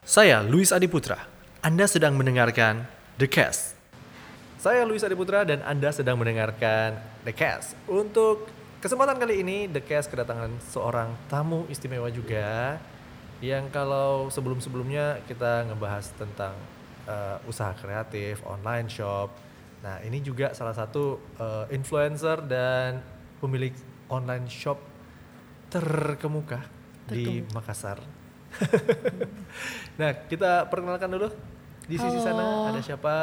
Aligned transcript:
Saya 0.00 0.40
Luis 0.40 0.72
Adiputra. 0.72 1.28
Anda 1.60 1.84
sedang 1.84 2.16
mendengarkan 2.16 2.88
The 3.20 3.28
Cast. 3.28 3.76
Saya 4.56 4.88
Luis 4.88 5.04
Adiputra 5.04 5.44
dan 5.44 5.60
Anda 5.60 5.92
sedang 5.92 6.16
mendengarkan 6.16 6.96
The 7.28 7.36
Cast. 7.36 7.76
Untuk 7.84 8.48
kesempatan 8.80 9.20
kali 9.20 9.44
ini 9.44 9.68
The 9.68 9.84
Cast 9.84 10.08
kedatangan 10.08 10.64
seorang 10.72 11.12
tamu 11.28 11.68
istimewa 11.68 12.08
juga 12.08 12.80
yang 13.44 13.68
kalau 13.68 14.32
sebelum-sebelumnya 14.32 15.20
kita 15.28 15.68
ngebahas 15.68 16.16
tentang 16.16 16.56
eh, 17.04 17.36
usaha 17.44 17.76
kreatif, 17.76 18.40
online 18.48 18.88
shop. 18.88 19.36
Nah, 19.84 20.00
ini 20.00 20.24
juga 20.24 20.56
salah 20.56 20.72
satu 20.72 21.20
eh, 21.36 21.76
influencer 21.76 22.40
dan 22.48 23.12
pemilik 23.44 23.76
online 24.08 24.48
shop 24.48 24.80
terkemuka 25.68 26.64
di 27.04 27.44
Makassar. 27.52 28.00
nah, 30.00 30.16
kita 30.24 30.64
perkenalkan 30.72 31.12
dulu. 31.12 31.28
Di 31.84 32.00
sisi 32.00 32.16
Halo. 32.16 32.24
sana 32.24 32.44
ada 32.72 32.80
siapa? 32.80 33.16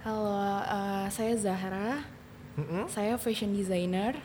Halo, 0.00 0.32
eh, 0.64 1.06
saya 1.12 1.36
Zahra. 1.36 2.00
Mm-mm. 2.56 2.88
Saya 2.88 3.20
fashion 3.20 3.52
designer. 3.52 4.16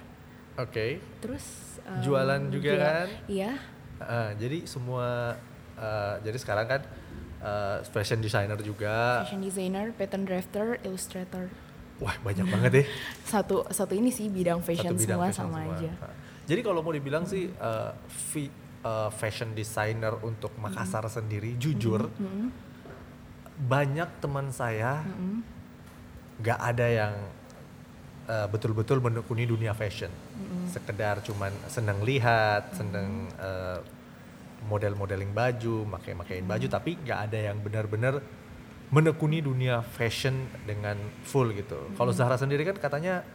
Oke. 0.55 1.03
Terus 1.19 1.75
em, 1.83 1.99
Jualan 1.99 2.47
juga 2.47 2.71
kan? 2.79 3.07
Iya. 3.27 3.51
Ah, 3.99 4.31
jadi 4.39 4.63
semua 4.63 5.35
eh, 5.75 6.15
jadi 6.23 6.37
sekarang 6.39 6.67
kan 6.71 6.81
eh, 7.43 7.77
fashion 7.91 8.23
designer 8.23 8.55
juga. 8.63 9.27
Fashion 9.27 9.43
designer, 9.43 9.91
pattern 9.91 10.23
drafter, 10.23 10.79
illustrator. 10.87 11.51
Wah, 11.97 12.15
banyak 12.19 12.45
banget 12.45 12.71
deh. 12.73 12.85
Satu 13.31 13.63
satu 13.69 13.93
ini 13.93 14.09
sih 14.09 14.27
bidang 14.27 14.59
fashion 14.59 14.93
Satu 14.93 14.99
bidang 14.99 15.19
semua 15.19 15.27
fashion 15.29 15.45
sama 15.45 15.59
semua. 15.61 15.75
aja. 15.77 15.91
Jadi 16.43 16.59
kalau 16.59 16.79
mau 16.81 16.91
dibilang 16.91 17.23
sih 17.23 17.47
eh, 17.47 17.91
fi- 18.09 18.51
eh, 18.81 19.09
fashion 19.13 19.53
designer 19.53 20.17
untuk 20.21 20.51
Makassar 20.57 21.05
sendiri 21.07 21.55
jujur 21.55 22.09
Mm-mm, 22.09 22.51
banyak 23.55 24.09
teman 24.19 24.49
saya 24.49 25.05
nggak 26.33 26.59
ada 26.59 26.87
yang 26.89 27.13
uh, 28.25 28.47
betul-betul 28.49 28.99
menekuni 28.99 29.45
dunia 29.45 29.71
fashion. 29.71 30.09
mm-mm. 30.09 30.67
Sekedar 30.67 31.21
cuman 31.21 31.53
seneng 31.69 32.01
lihat, 32.01 32.73
seneng 32.73 33.29
uh, 33.37 33.79
model-modeling 34.65 35.31
baju, 35.31 35.85
makai-makain 35.85 36.43
baju, 36.43 36.65
tapi 36.67 36.97
nggak 36.97 37.19
ada 37.29 37.39
yang 37.51 37.57
benar-benar 37.61 38.19
menekuni 38.93 39.41
dunia 39.41 39.81
fashion 39.81 40.45
dengan 40.69 40.93
full 41.25 41.49
gitu. 41.57 41.89
Kalau 41.97 42.13
Zahra 42.13 42.37
sendiri 42.37 42.61
kan 42.61 42.77
katanya 42.77 43.25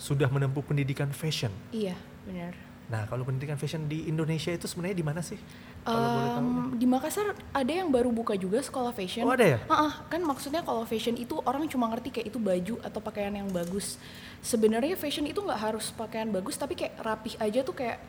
sudah 0.00 0.32
menempuh 0.32 0.64
pendidikan 0.64 1.12
fashion. 1.12 1.52
Iya, 1.68 1.92
benar. 2.24 2.56
Nah, 2.84 3.08
kalau 3.08 3.24
pendidikan 3.24 3.56
fashion 3.56 3.88
di 3.88 4.08
Indonesia 4.08 4.52
itu 4.52 4.68
sebenarnya 4.68 4.96
di 4.96 5.06
mana 5.06 5.20
sih? 5.24 5.40
Em, 5.88 6.76
di 6.76 6.84
Makassar 6.84 7.32
ada 7.52 7.72
yang 7.72 7.88
baru 7.88 8.12
buka 8.12 8.36
juga 8.36 8.60
sekolah 8.60 8.92
fashion. 8.92 9.24
Oh, 9.24 9.32
ada 9.32 9.56
ya? 9.56 9.58
Ah, 9.68 10.04
kan 10.08 10.20
maksudnya 10.20 10.60
kalau 10.60 10.84
fashion 10.84 11.16
itu 11.16 11.36
orang 11.48 11.64
cuma 11.68 11.88
ngerti 11.92 12.20
kayak 12.20 12.28
itu 12.28 12.36
baju 12.40 12.74
atau 12.84 13.00
pakaian 13.00 13.32
yang 13.32 13.48
bagus. 13.48 13.96
Sebenarnya 14.44 15.00
fashion 15.00 15.24
itu 15.24 15.40
nggak 15.40 15.60
harus 15.60 15.92
pakaian 15.96 16.28
bagus, 16.28 16.60
tapi 16.60 16.76
kayak 16.76 16.96
rapih 17.00 17.36
aja 17.40 17.60
tuh 17.64 17.72
kayak 17.72 18.00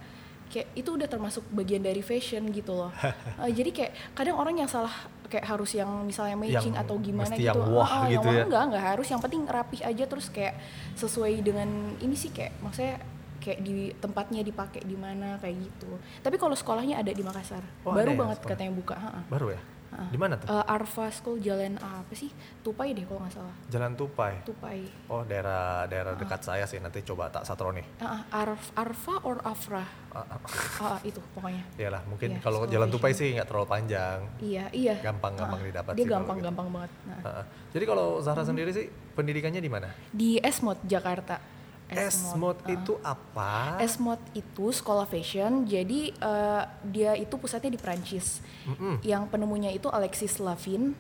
kayak 0.47 0.67
itu 0.73 0.89
udah 0.89 1.05
termasuk 1.05 1.43
bagian 1.49 1.79
dari 1.79 1.99
fashion 1.99 2.47
gitu 2.49 2.71
loh. 2.71 2.91
Eh, 3.41 3.51
jadi 3.51 3.69
kayak 3.69 3.91
kadang 4.13 4.35
orang 4.35 4.55
yang 4.55 4.67
salah 4.67 4.91
kayak 5.25 5.43
harus 5.43 5.73
yang 5.73 5.89
misalnya 6.01 6.33
matching 6.33 6.71
Yang 6.71 6.83
atau 6.85 6.95
gimana 6.97 7.33
gitu. 7.33 7.49
yang 7.49 7.57
wah 7.69 7.83
Ah, 7.83 7.97
ah, 7.97 8.07
gitu 8.07 8.23
yang 8.23 8.38
ya. 8.38 8.43
enggak 8.45 8.63
enggak 8.63 8.83
harus, 8.88 9.07
yang 9.07 9.19
penting 9.19 9.41
rapih 9.43 9.81
aja 9.81 10.03
terus 10.05 10.27
kayak 10.29 10.55
sesuai 10.93 11.33
dengan 11.41 11.67
ini 11.97 12.13
sih 12.13 12.29
kayak 12.29 12.53
maksudnya 12.61 13.01
kayak 13.38 13.59
di 13.61 13.73
tempatnya 13.95 14.41
dipakai 14.41 14.81
di 14.81 14.95
mana 14.95 15.38
kayak 15.38 15.57
gitu. 15.61 15.91
Tapi 16.19 16.35
kalau 16.35 16.53
sekolahnya 16.53 16.97
ada 16.97 17.09
di 17.09 17.22
Makassar. 17.22 17.62
Oh, 17.83 17.94
Baru 17.94 18.09
ya 18.09 18.17
banget 18.17 18.38
sekolah? 18.39 18.51
katanya 18.53 18.72
buka, 18.73 18.95
ha-ha. 18.95 19.22
Baru 19.27 19.47
ya? 19.50 19.62
Ah. 19.95 20.11
Di 20.11 20.19
mana 20.19 20.35
tuh? 20.35 20.47
Eh, 20.47 20.66
Arfa 20.67 21.07
School 21.09 21.39
Jalan 21.39 21.79
apa 21.79 22.11
sih? 22.11 22.28
Tupai 22.59 22.91
deh 22.91 23.03
kalau 23.03 23.23
nggak 23.23 23.33
salah. 23.33 23.56
Jalan 23.67 23.95
Tupai. 23.95 24.44
Tupai. 24.44 24.83
Oh, 25.07 25.23
daerah 25.23 25.88
daerah 25.88 26.13
dekat 26.13 26.44
saya 26.44 26.67
sih. 26.67 26.78
Nanti 26.78 27.00
coba 27.01 27.31
tak 27.31 27.47
satroni. 27.47 27.79
Ah, 27.97 28.28
Arf, 28.29 28.75
Arfa 28.75 29.23
or 29.23 29.39
Afra? 29.41 29.88
Ah, 30.11 30.35
ah, 30.79 31.00
itu 31.01 31.19
pokoknya. 31.31 31.63
Iyalah, 31.75 32.03
mungkin 32.06 32.35
Iya, 32.35 32.39
kalau 32.39 32.67
Jalan 32.67 32.91
Tupai 32.91 33.11
sih 33.11 33.31
nggak 33.31 33.47
terlalu 33.47 33.67
panjang. 33.67 34.19
Iya, 34.38 34.67
iya. 34.72 34.95
Gampang-gampang 35.00 35.59
Ah, 35.59 35.67
didapat 35.67 35.91
Dia 35.91 35.97
sih 35.97 36.03
kalau 36.06 36.16
gampang-gampang 36.22 36.67
banget. 36.72 36.91
Nah, 37.07 37.19
Ah, 37.19 37.29
ah. 37.39 37.45
Jadi 37.72 37.83
kalau 37.83 38.07
Zahra 38.19 38.44
sendiri 38.44 38.72
sih 38.72 38.85
pendidikannya 39.16 39.59
di 39.59 39.72
mana? 39.72 39.88
di 40.12 40.39
Esmod 40.39 40.83
Jakarta. 40.83 41.54
Esmod 41.85 42.57
ah. 42.66 42.73
itu 42.73 42.94
apa? 43.06 43.78
Esmod 43.78 44.18
itu 44.34 44.73
sekolah 44.73 45.06
fashion, 45.06 45.69
jadi 45.69 46.09
eh, 46.12 46.63
dia 46.81 47.12
itu 47.13 47.38
pusatnya 47.38 47.69
di 47.69 47.79
Prancis. 47.79 48.41
Mm-mm. 48.66 49.06
Yang 49.06 49.23
penemunya 49.29 49.69
itu 49.69 49.85
Alexis 49.94 50.41
Lavin. 50.41 50.97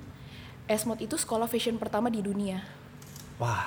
Esmod 0.65 1.01
itu 1.01 1.17
sekolah 1.17 1.49
fashion 1.49 1.77
pertama 1.81 2.09
di 2.09 2.21
dunia. 2.21 2.61
Wah, 3.41 3.65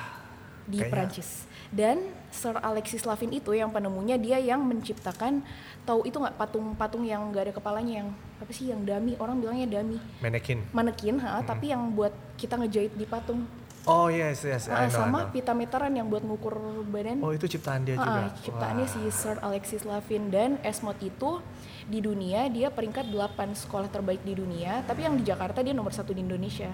di 0.67 0.79
Kayaknya- 0.79 0.91
Prancis. 0.91 1.31
Dan 1.69 2.01
Sir 2.33 2.57
Alexis 2.65 3.05
Lavin 3.05 3.29
itu 3.29 3.53
yang 3.53 3.69
penemunya 3.69 4.17
dia 4.17 4.41
yang 4.41 4.65
menciptakan 4.65 5.45
tahu 5.85 6.09
itu 6.09 6.17
nggak 6.17 6.41
patung-patung 6.41 7.05
yang 7.05 7.29
nggak 7.29 7.49
ada 7.49 7.55
kepalanya 7.57 8.05
yang 8.05 8.09
apa 8.41 8.53
sih 8.53 8.73
yang 8.73 8.81
dummy 8.89 9.21
orang 9.21 9.37
bilangnya 9.37 9.69
dummy 9.69 10.01
manekin. 10.21 10.65
manekin 10.73 11.21
ha, 11.21 11.45
tapi 11.45 11.73
yang 11.73 11.93
buat 11.93 12.13
kita 12.41 12.57
ngejahit 12.57 12.97
di 12.97 13.05
patung 13.05 13.45
Oh 13.89 14.07
yes 14.07 14.45
yes, 14.45 14.69
I 14.69 14.71
Ah, 14.71 14.77
know, 14.77 14.85
I 14.85 14.93
sama 14.93 15.19
know. 15.19 15.33
pita 15.33 15.53
meteran 15.53 15.91
yang 15.91 16.07
buat 16.07 16.21
ngukur 16.21 16.55
badan 16.85 17.19
Oh 17.19 17.33
itu 17.33 17.49
ciptaan 17.49 17.83
dia 17.83 17.97
Ah, 17.97 18.05
juga. 18.05 18.21
ah, 18.21 18.29
ciptaannya 18.39 18.85
Wah. 18.85 18.93
si 18.93 19.01
Sir 19.11 19.41
Alexis 19.41 19.83
Lavin 19.83 20.29
dan 20.29 20.61
Esmod 20.61 21.01
itu 21.01 21.41
di 21.85 21.99
dunia 21.99 22.47
dia 22.47 22.69
peringkat 22.69 23.09
8 23.09 23.17
sekolah 23.57 23.89
terbaik 23.89 24.21
di 24.23 24.33
dunia 24.33 24.85
tapi 24.85 25.03
yang 25.03 25.17
di 25.17 25.25
Jakarta 25.25 25.59
dia 25.59 25.73
nomor 25.73 25.91
satu 25.91 26.13
di 26.13 26.21
Indonesia 26.21 26.69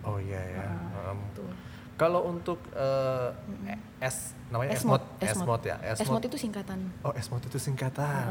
Oh 0.00 0.16
iya 0.16 0.38
ya. 0.38 0.66
Um, 1.04 1.18
kalau 1.94 2.22
untuk 2.24 2.62
eh, 2.70 3.30
S 4.00 4.38
namanya 4.46 4.74
Esmod, 4.74 5.02
Esmod, 5.18 5.58
Esmod 5.58 5.60
ya. 5.64 5.76
Esmod 5.92 6.22
itu 6.22 6.36
singkatan 6.36 6.78
Oh 7.00 7.10
Esmod 7.10 7.42
itu 7.42 7.58
singkatan. 7.58 8.30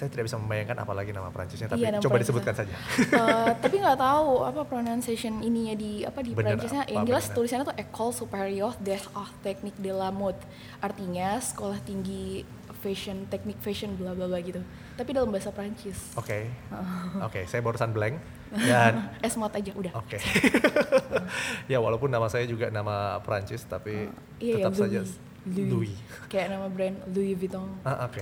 Saya 0.00 0.08
tidak 0.08 0.24
bisa 0.24 0.40
membayangkan 0.40 0.76
apalagi 0.78 1.12
nama 1.12 1.28
Prancisnya, 1.28 1.68
tapi 1.68 1.84
Iya, 1.84 1.92
nama 1.92 2.00
coba 2.00 2.08
Prancisnya. 2.10 2.24
disebutkan 2.24 2.54
saja. 2.56 2.74
Eh, 3.12 3.50
tapi 3.54 3.76
nggak 3.76 3.98
tahu 4.08 4.28
apa 4.42 4.60
pronunciation 4.64 5.34
ininya 5.40 5.74
di 5.74 5.92
apa 6.02 6.18
di 6.18 6.32
Bener 6.32 6.56
Prancisnya. 6.56 6.82
apa 6.82 6.90
Yang 6.90 7.04
jelas 7.06 7.24
bener? 7.24 7.36
tulisannya 7.36 7.64
tuh 7.66 7.76
École 7.76 8.12
Supérieure 8.14 8.76
des 8.80 9.04
Arts 9.12 9.36
Techniques 9.38 9.76
de 9.78 9.92
la 9.92 10.08
Mode. 10.10 10.40
Artinya 10.80 11.36
sekolah 11.36 11.76
tinggi 11.80 12.48
fashion, 12.74 13.28
teknik 13.28 13.60
fashion 13.60 13.92
bla 13.94 14.10
bla 14.10 14.24
bla 14.24 14.40
gitu. 14.40 14.64
Tapi 14.96 15.12
dalam 15.12 15.28
bahasa 15.28 15.48
Prancis. 15.50 16.00
Oke, 16.14 16.48
oke, 17.28 17.44
saya 17.44 17.60
barusan 17.60 17.92
blank 17.92 18.16
dan 18.50 19.04
Esmod 19.22 19.52
aja 19.52 19.68
udah. 19.70 19.92
oke. 19.94 20.16
ya 21.66 21.76
walaupun 21.76 22.08
nama 22.08 22.26
saya 22.26 22.44
juga 22.44 22.68
nama 22.68 23.20
Prancis, 23.20 23.62
tapi 23.62 24.08
Iya, 24.38 24.64
tetap 24.64 24.72
ya, 24.72 24.80
saja 24.80 25.00
Louis. 25.48 25.70
Louis. 25.72 25.94
Kayak 26.28 26.56
nama 26.56 26.66
brand 26.68 26.96
Louis 27.12 27.32
Vuitton. 27.36 27.68
Ah, 27.86 28.04
oke. 28.04 28.20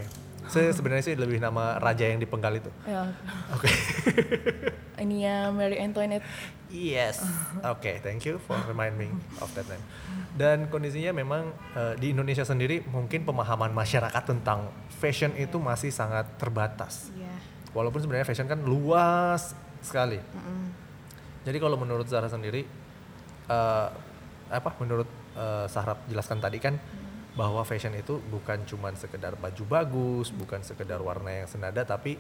Saya 0.49 0.73
sebenarnya 0.73 1.05
sih 1.05 1.17
lebih 1.19 1.43
nama 1.43 1.77
raja 1.77 2.09
yang 2.09 2.23
dipenggal 2.23 2.57
itu. 2.57 2.71
Ya, 2.89 3.13
Oke. 3.53 3.69
ini 5.03 5.27
ya 5.29 5.53
Mary 5.53 5.77
Antoinette. 5.77 6.25
Yes. 6.73 7.21
Oke, 7.65 8.01
thank 8.01 8.25
you 8.25 8.41
for 8.41 8.57
remind 8.65 8.97
me 8.97 9.13
of 9.45 9.53
that 9.53 9.69
name. 9.69 9.81
Dan 10.33 10.73
kondisinya 10.73 11.13
memang 11.13 11.53
eh, 11.77 11.95
di 12.01 12.17
Indonesia 12.17 12.49
sendiri 12.49 12.81
mungkin 12.89 13.29
pemahaman 13.29 13.77
masyarakat 13.77 14.23
tentang 14.25 14.73
fashion 14.89 15.37
itu 15.37 15.61
masih 15.61 15.93
sangat 15.93 16.25
terbatas. 16.41 17.13
Iya. 17.13 17.35
Walaupun 17.77 18.01
sebenarnya 18.01 18.25
fashion 18.25 18.49
kan 18.49 18.61
luas 18.65 19.53
sekali. 19.85 20.17
Mm-mm. 20.17 20.65
Jadi 21.45 21.57
kalau 21.61 21.77
menurut 21.81 22.09
Zahra 22.09 22.29
sendiri, 22.29 22.65
eh, 23.49 23.89
apa 24.49 24.71
menurut 24.81 25.09
eh, 25.37 25.65
Zahra 25.69 25.97
jelaskan 26.09 26.41
tadi 26.41 26.57
kan 26.57 26.77
bahwa 27.37 27.63
fashion 27.63 27.95
itu 27.95 28.19
bukan 28.29 28.65
cuman 28.65 28.97
sekedar 28.97 29.37
baju 29.37 29.65
bagus, 29.67 30.33
bukan 30.33 30.61
sekedar 30.61 30.99
warna 30.99 31.45
yang 31.45 31.49
senada, 31.49 31.85
tapi 31.85 32.19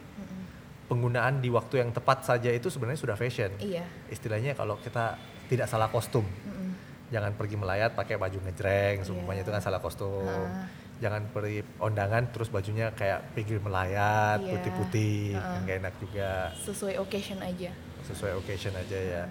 penggunaan 0.88 1.44
di 1.44 1.52
waktu 1.52 1.84
yang 1.84 1.90
tepat 1.92 2.24
saja 2.24 2.48
itu 2.48 2.72
sebenarnya 2.72 3.00
sudah 3.00 3.16
fashion. 3.18 3.52
Iya. 3.60 3.84
Istilahnya 4.08 4.56
kalau 4.56 4.80
kita 4.80 5.20
tidak 5.48 5.68
salah 5.68 5.88
kostum, 5.92 6.24
Mm-mm. 6.24 6.72
jangan 7.12 7.36
pergi 7.36 7.56
melayat 7.60 7.92
pakai 7.92 8.16
baju 8.16 8.38
ngejreng, 8.48 9.04
seumpamanya 9.04 9.42
Iya. 9.42 9.44
itu 9.44 9.52
kan 9.52 9.62
salah 9.62 9.80
kostum. 9.80 10.24
Ah. 10.24 10.64
Jangan 10.98 11.30
pergi 11.30 11.62
undangan 11.78 12.26
terus 12.34 12.50
bajunya 12.50 12.90
kayak 12.90 13.30
pinggir 13.36 13.62
melayat, 13.62 14.42
Iya. 14.42 14.50
putih-putih, 14.56 15.36
kan 15.38 15.60
nggak 15.62 15.76
enak 15.84 15.94
juga. 16.02 16.30
Sesuai 16.58 16.94
occasion 16.98 17.38
aja. 17.38 17.70
Sesuai 18.02 18.32
occasion 18.40 18.74
aja 18.74 18.98
ya. 18.98 19.22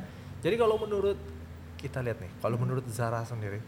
Jadi 0.45 0.55
kalau 0.55 0.77
menurut 0.77 1.17
kita 1.77 1.99
lihat 2.05 2.21
nih, 2.21 2.31
kalau 2.39 2.57
menurut 2.61 2.85
Zara 2.87 3.25
sendiri, 3.25 3.59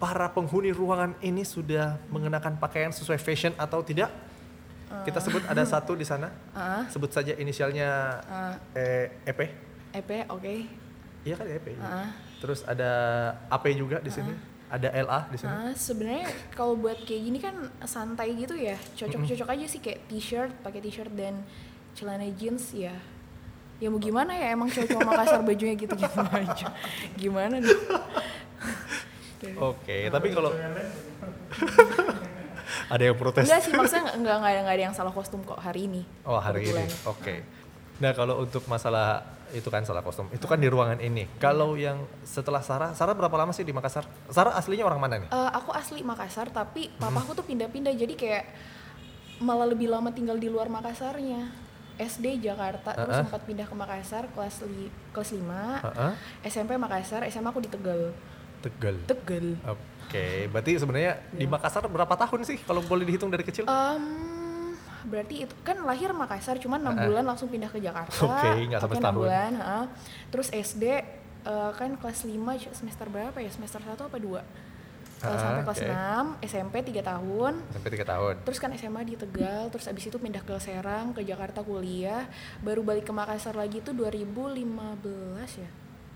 para 0.00 0.32
penghuni 0.32 0.72
ruangan 0.72 1.12
ini 1.20 1.44
sudah 1.44 2.00
mengenakan 2.08 2.56
pakaian 2.56 2.88
sesuai 2.90 3.20
fashion 3.20 3.52
atau 3.54 3.84
tidak? 3.84 4.08
Kita 4.90 5.22
sebut 5.22 5.46
ada 5.46 5.62
satu 5.62 5.94
di 5.94 6.02
sana. 6.02 6.34
Ah, 6.50 6.82
Sebut 6.90 7.14
saja 7.14 7.30
inisialnya 7.38 8.18
ah, 8.26 8.54
eh, 8.74 9.22
EP. 9.22 9.38
EP 9.94 10.10
oke. 10.26 10.54
Iya 11.22 11.34
kan 11.38 11.46
EP. 11.46 11.66
Ah. 11.78 12.10
Terus 12.42 12.66
ada 12.66 12.90
AP 13.46 13.70
juga 13.76 14.02
di 14.02 14.10
sini. 14.10 14.34
ada 14.70 14.86
LA 14.86 15.20
di 15.30 15.36
sini. 15.38 15.50
Nah, 15.50 15.74
sebenarnya 15.74 16.26
kalau 16.54 16.78
buat 16.78 17.02
kayak 17.02 17.22
gini 17.26 17.38
kan 17.42 17.54
santai 17.82 18.38
gitu 18.38 18.54
ya, 18.54 18.78
cocok-cocok 18.94 19.50
aja 19.50 19.66
sih 19.66 19.82
kayak 19.82 20.06
t-shirt, 20.06 20.54
pakai 20.62 20.78
t-shirt 20.78 21.10
dan 21.10 21.42
celana 21.90 22.30
jeans 22.38 22.70
ya. 22.70 22.94
Ya 23.82 23.90
mau 23.90 23.98
gimana 23.98 24.30
ya, 24.30 24.54
emang 24.54 24.70
cowok 24.70 25.02
Makassar 25.02 25.42
bajunya 25.42 25.74
gitu-gitu 25.74 26.22
aja. 26.38 26.70
Gimana 27.18 27.58
nih? 27.58 27.74
Oke, 29.40 30.08
tapi 30.08 30.28
kalau 30.30 30.50
ada 32.94 33.02
yang 33.02 33.16
protes. 33.16 33.46
Enggak 33.46 33.62
sih, 33.62 33.72
maksudnya 33.72 34.04
nggak 34.20 34.36
nggak 34.36 34.52
nggak 34.66 34.76
ada, 34.76 34.84
yang 34.90 34.94
salah 34.94 35.14
kostum 35.14 35.40
kok 35.42 35.58
hari 35.58 35.86
ini. 35.86 36.02
Oh 36.26 36.38
hari 36.38 36.66
Kebetulan. 36.66 36.86
ini, 36.86 36.96
oke. 37.06 37.34
Nah 38.00 38.12
kalau 38.12 38.34
untuk 38.40 38.64
masalah 38.66 39.22
itu 39.50 39.66
kan 39.66 39.82
salah 39.82 40.00
kostum, 40.00 40.30
itu 40.30 40.46
kan 40.46 40.56
di 40.56 40.70
ruangan 40.70 41.02
ini. 41.02 41.26
Kalau 41.36 41.74
yang 41.74 42.06
setelah 42.22 42.62
Sarah, 42.62 42.94
Sarah 42.94 43.12
berapa 43.12 43.34
lama 43.34 43.50
sih 43.50 43.66
di 43.66 43.74
Makassar? 43.74 44.06
Sarah 44.30 44.54
aslinya 44.54 44.86
orang 44.86 45.00
mana 45.02 45.14
nih? 45.18 45.28
Eh, 45.28 45.50
aku 45.52 45.74
asli 45.74 46.06
Makassar, 46.06 46.48
tapi 46.54 46.88
papaku 46.94 47.34
tuh 47.34 47.44
pindah-pindah, 47.44 47.92
jadi 47.92 48.14
kayak 48.14 48.44
malah 49.42 49.66
lebih 49.66 49.90
lama 49.90 50.14
tinggal 50.14 50.38
di 50.38 50.46
luar 50.46 50.70
Makassarnya. 50.70 51.50
SD 52.00 52.40
Jakarta, 52.40 52.96
terus 52.96 53.12
Uh-uh. 53.12 53.28
sempat 53.28 53.44
pindah 53.44 53.68
ke 53.68 53.76
Makassar 53.76 54.24
kelas 54.32 54.64
li, 54.64 54.88
kelas 55.12 55.36
5, 55.36 55.84
Heeh, 55.84 56.12
SMP 56.48 56.72
Makassar, 56.80 57.28
SMA 57.28 57.52
aku 57.52 57.60
di 57.60 57.68
Tegal. 57.68 58.16
Tegal. 58.60 58.96
Tegal. 59.04 59.46
Oke, 59.64 60.48
berarti 60.50 60.76
sebenarnya 60.76 61.12
di 61.32 61.46
Iya. 61.46 61.52
Makassar 61.52 61.86
berapa 61.86 62.14
tahun 62.16 62.40
sih 62.44 62.58
kalau 62.62 62.82
boleh 62.84 63.06
dihitung 63.06 63.30
dari 63.30 63.46
kecil? 63.46 63.64
Em, 63.64 64.74
berarti 65.06 65.46
itu 65.48 65.54
kan 65.62 65.80
lahir 65.86 66.10
Makassar, 66.12 66.58
cuman 66.58 66.82
enam 66.82 66.94
Uh-uh. 66.94 67.06
bulan 67.08 67.24
langsung 67.24 67.48
pindah 67.48 67.70
ke 67.72 67.78
Jakarta. 67.78 68.12
Oke, 68.26 68.50
nggak 68.68 68.80
sampai 68.82 68.96
setahun. 68.98 69.16
bulan, 69.16 69.52
heeh. 69.56 69.84
Terus 70.28 70.48
SD 70.50 70.84
eh, 71.40 71.70
kan 71.72 71.90
kelas 71.96 72.20
5 72.28 72.76
semester 72.76 73.06
berapa 73.08 73.38
ya? 73.40 73.48
Semester 73.48 73.80
1 73.80 73.96
apa 73.96 74.18
2? 74.18 74.68
Ah, 75.20 75.36
sampai 75.36 75.62
kelas 75.68 75.80
oke. 75.84 75.92
6, 76.40 76.48
SMP 76.48 76.74
3 76.80 77.04
tahun. 77.04 77.52
Sampai 77.76 77.90
tiga 77.92 78.06
tahun. 78.08 78.34
Terus 78.40 78.56
kan 78.56 78.72
SMA 78.72 79.04
di 79.04 79.20
Tegal, 79.20 79.68
terus 79.68 79.84
abis 79.84 80.08
itu 80.08 80.16
pindah 80.16 80.40
ke 80.40 80.56
Serang, 80.56 81.12
ke 81.12 81.20
Jakarta 81.20 81.60
kuliah, 81.60 82.24
baru 82.64 82.80
balik 82.80 83.04
ke 83.04 83.12
Makassar 83.12 83.52
lagi 83.52 83.84
tuh 83.84 83.92
2015 83.92 85.60
ya. 85.60 85.68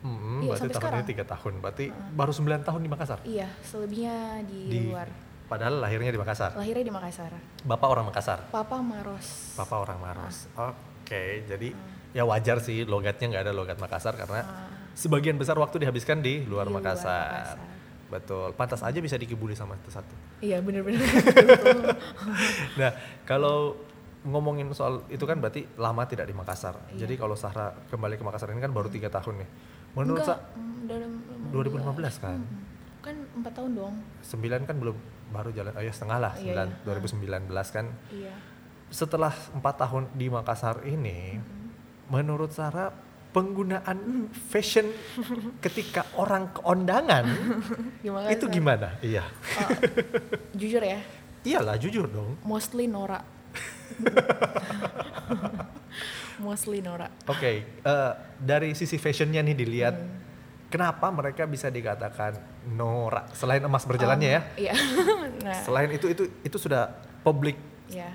Hmm, 0.05 0.45
Iya, 0.45 0.53
berarti 0.53 0.61
sampai 0.61 0.69
tahun 0.69 0.69
ini 0.69 0.77
sekarang. 0.77 1.05
tiga 1.09 1.25
tahun. 1.25 1.53
Berarti 1.59 1.85
baru 2.13 2.33
9 2.35 2.61
tahun 2.61 2.81
di 2.81 2.91
Makassar. 2.93 3.19
Iya, 3.25 3.49
selebihnya 3.65 4.17
di, 4.45 4.61
Di 4.69 4.79
luar. 4.85 5.09
Padahal 5.45 5.81
lahirnya 5.81 6.09
di 6.09 6.17
Makassar. 6.17 6.51
Lahirnya 6.55 6.85
di 6.85 6.93
Makassar. 6.93 7.33
Bapak 7.63 7.89
orang 7.89 8.05
Makassar. 8.07 8.39
Papa 8.49 8.79
Maros. 8.79 9.57
Papa 9.57 9.75
orang 9.79 9.99
Maros. 9.99 10.49
Ah. 10.53 10.77
Oke, 11.01 11.45
jadi 11.45 11.73
ya 12.13 12.25
wajar 12.25 12.61
sih 12.61 12.85
logatnya 12.85 13.29
nggak 13.29 13.43
ada 13.43 13.53
logat 13.53 13.77
Makassar 13.77 14.13
karena 14.15 14.41
Ah. 14.41 14.69
sebagian 14.93 15.37
besar 15.37 15.57
waktu 15.57 15.81
dihabiskan 15.81 16.21
di 16.21 16.45
luar 16.45 16.65
Di 16.65 16.73
luar 16.73 16.81
Makassar. 16.81 17.25
Makassar. 17.27 17.59
Betul. 18.05 18.49
Pantas 18.55 18.81
aja 18.81 18.99
bisa 18.99 19.17
dikibuli 19.17 19.53
sama 19.53 19.77
satu. 19.87 20.13
Iya 20.39 20.61
bener-bener. 20.61 21.01
Nah, 22.75 22.91
kalau 23.25 23.77
ngomongin 24.25 24.73
soal 24.73 25.05
itu 25.07 25.23
kan 25.23 25.37
berarti 25.37 25.69
lama 25.77 26.05
tidak 26.05 26.25
di 26.25 26.33
Makassar. 26.33 26.75
Iya. 26.91 27.05
Jadi 27.05 27.15
kalau 27.15 27.37
Sahra 27.37 27.73
kembali 27.89 28.17
ke 28.17 28.25
Makassar 28.25 28.49
ini 28.49 28.61
kan 28.61 28.71
baru 28.71 28.89
tiga 28.89 29.09
tahun 29.09 29.45
nih. 29.45 29.49
Menurut 29.95 30.21
Enggak, 30.21 30.39
Sa 30.43 30.59
mm, 30.59 30.77
dalam 30.85 31.11
2015 31.51 32.19
kan? 32.19 32.39
Mm, 32.39 32.63
Kan 33.01 33.17
empat 33.37 33.53
tahun 33.53 33.71
dong. 33.75 33.95
9 34.21 34.65
kan 34.65 34.77
belum 34.77 34.97
baru 35.29 35.51
jalan, 35.51 35.73
oh 35.73 35.83
ya 35.83 35.93
setengah 35.93 36.19
lah, 36.21 36.33
Iya, 36.37 36.65
9, 36.65 36.67
iya. 36.67 37.47
2019 37.47 37.69
kan. 37.71 37.87
Iya. 38.09 38.33
Setelah 38.89 39.35
empat 39.53 39.75
tahun 39.79 40.03
di 40.13 40.27
Makassar 40.27 40.83
ini, 40.85 41.37
menurut 42.07 42.51
Sarah 42.51 42.91
penggunaan 43.31 43.99
fashion 44.31 44.87
ketika 45.65 46.07
orang 46.15 46.49
keondangan 46.53 47.25
Makassar. 48.01 48.33
itu 48.33 48.47
gimana? 48.49 48.89
Iya, 49.01 49.25
Oh, 49.61 49.69
jujur 50.53 50.81
ya, 50.81 51.01
iyalah 51.43 51.77
jujur 51.77 52.07
dong. 52.07 52.39
mostly 52.43 52.87
Nora. 52.87 53.21
mostly 56.37 56.79
Nora. 56.79 57.07
Oke, 57.25 57.51
eh, 57.65 58.13
dari 58.37 58.73
sisi 58.73 58.97
fashionnya 58.97 59.41
nih 59.41 59.55
dilihat, 59.55 59.95
Hmm. 59.95 60.11
kenapa 60.67 61.07
mereka 61.09 61.45
bisa 61.45 61.69
dikatakan 61.69 62.35
norak 62.69 63.31
selain 63.33 63.61
emas 63.61 63.85
berjalannya 63.85 64.31
ya? 64.31 64.41
Iya. 64.57 64.75
nah, 65.47 65.61
Selain 65.61 65.89
itu 65.89 66.07
itu 66.07 66.25
itu 66.41 66.57
sudah 66.57 66.91
publik 67.21 67.55
ya. 67.87 68.11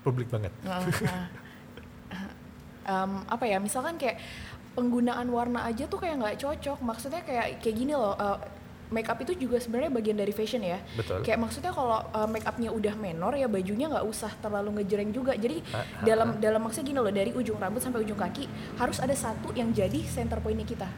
publik 0.00 0.28
banget. 0.28 0.52
Nah, 0.62 0.80
nah. 0.80 1.26
Em, 2.84 3.12
apa 3.22 3.44
ya? 3.44 3.60
Misalkan 3.60 4.00
kayak 4.00 4.16
penggunaan 4.72 5.28
warna 5.28 5.60
aja 5.62 5.84
tuh 5.84 6.00
kayak 6.00 6.16
nggak 6.16 6.36
cocok. 6.40 6.78
Maksudnya 6.80 7.20
kayak 7.20 7.60
kayak 7.60 7.76
gini 7.76 7.92
loh. 7.92 8.16
eh, 8.16 8.38
make 8.88 9.04
up 9.04 9.20
itu 9.20 9.36
juga 9.36 9.60
sebenarnya 9.60 9.92
bagian 9.92 10.16
dari 10.16 10.32
fashion 10.32 10.60
ya. 10.60 10.80
Betul. 10.94 11.20
Kayak 11.20 11.38
maksudnya 11.38 11.70
kalau 11.70 12.00
uh, 12.00 12.24
make 12.24 12.42
upnya 12.42 12.68
udah 12.68 12.94
menor 12.94 13.32
ya 13.32 13.44
bajunya 13.44 13.86
nggak 13.86 14.02
usah 14.02 14.32
terlalu 14.38 14.80
ngejreng 14.80 15.12
juga. 15.12 15.32
Jadi 15.32 15.60
Ah, 15.68 15.80
ah, 15.80 15.84
dalam 16.00 16.28
dalam 16.38 16.60
maksudnya 16.60 16.86
gini 16.86 16.98
loh 16.98 17.12
dari 17.12 17.30
ujung 17.30 17.56
rambut 17.56 17.78
sampai 17.78 18.00
ujung 18.00 18.16
kaki 18.16 18.48
harus 18.76 18.98
ada 18.98 19.12
satu 19.12 19.52
yang 19.52 19.68
jadi 19.70 20.00
center 20.02 20.40
pointnya 20.40 20.64
kita. 20.64 20.88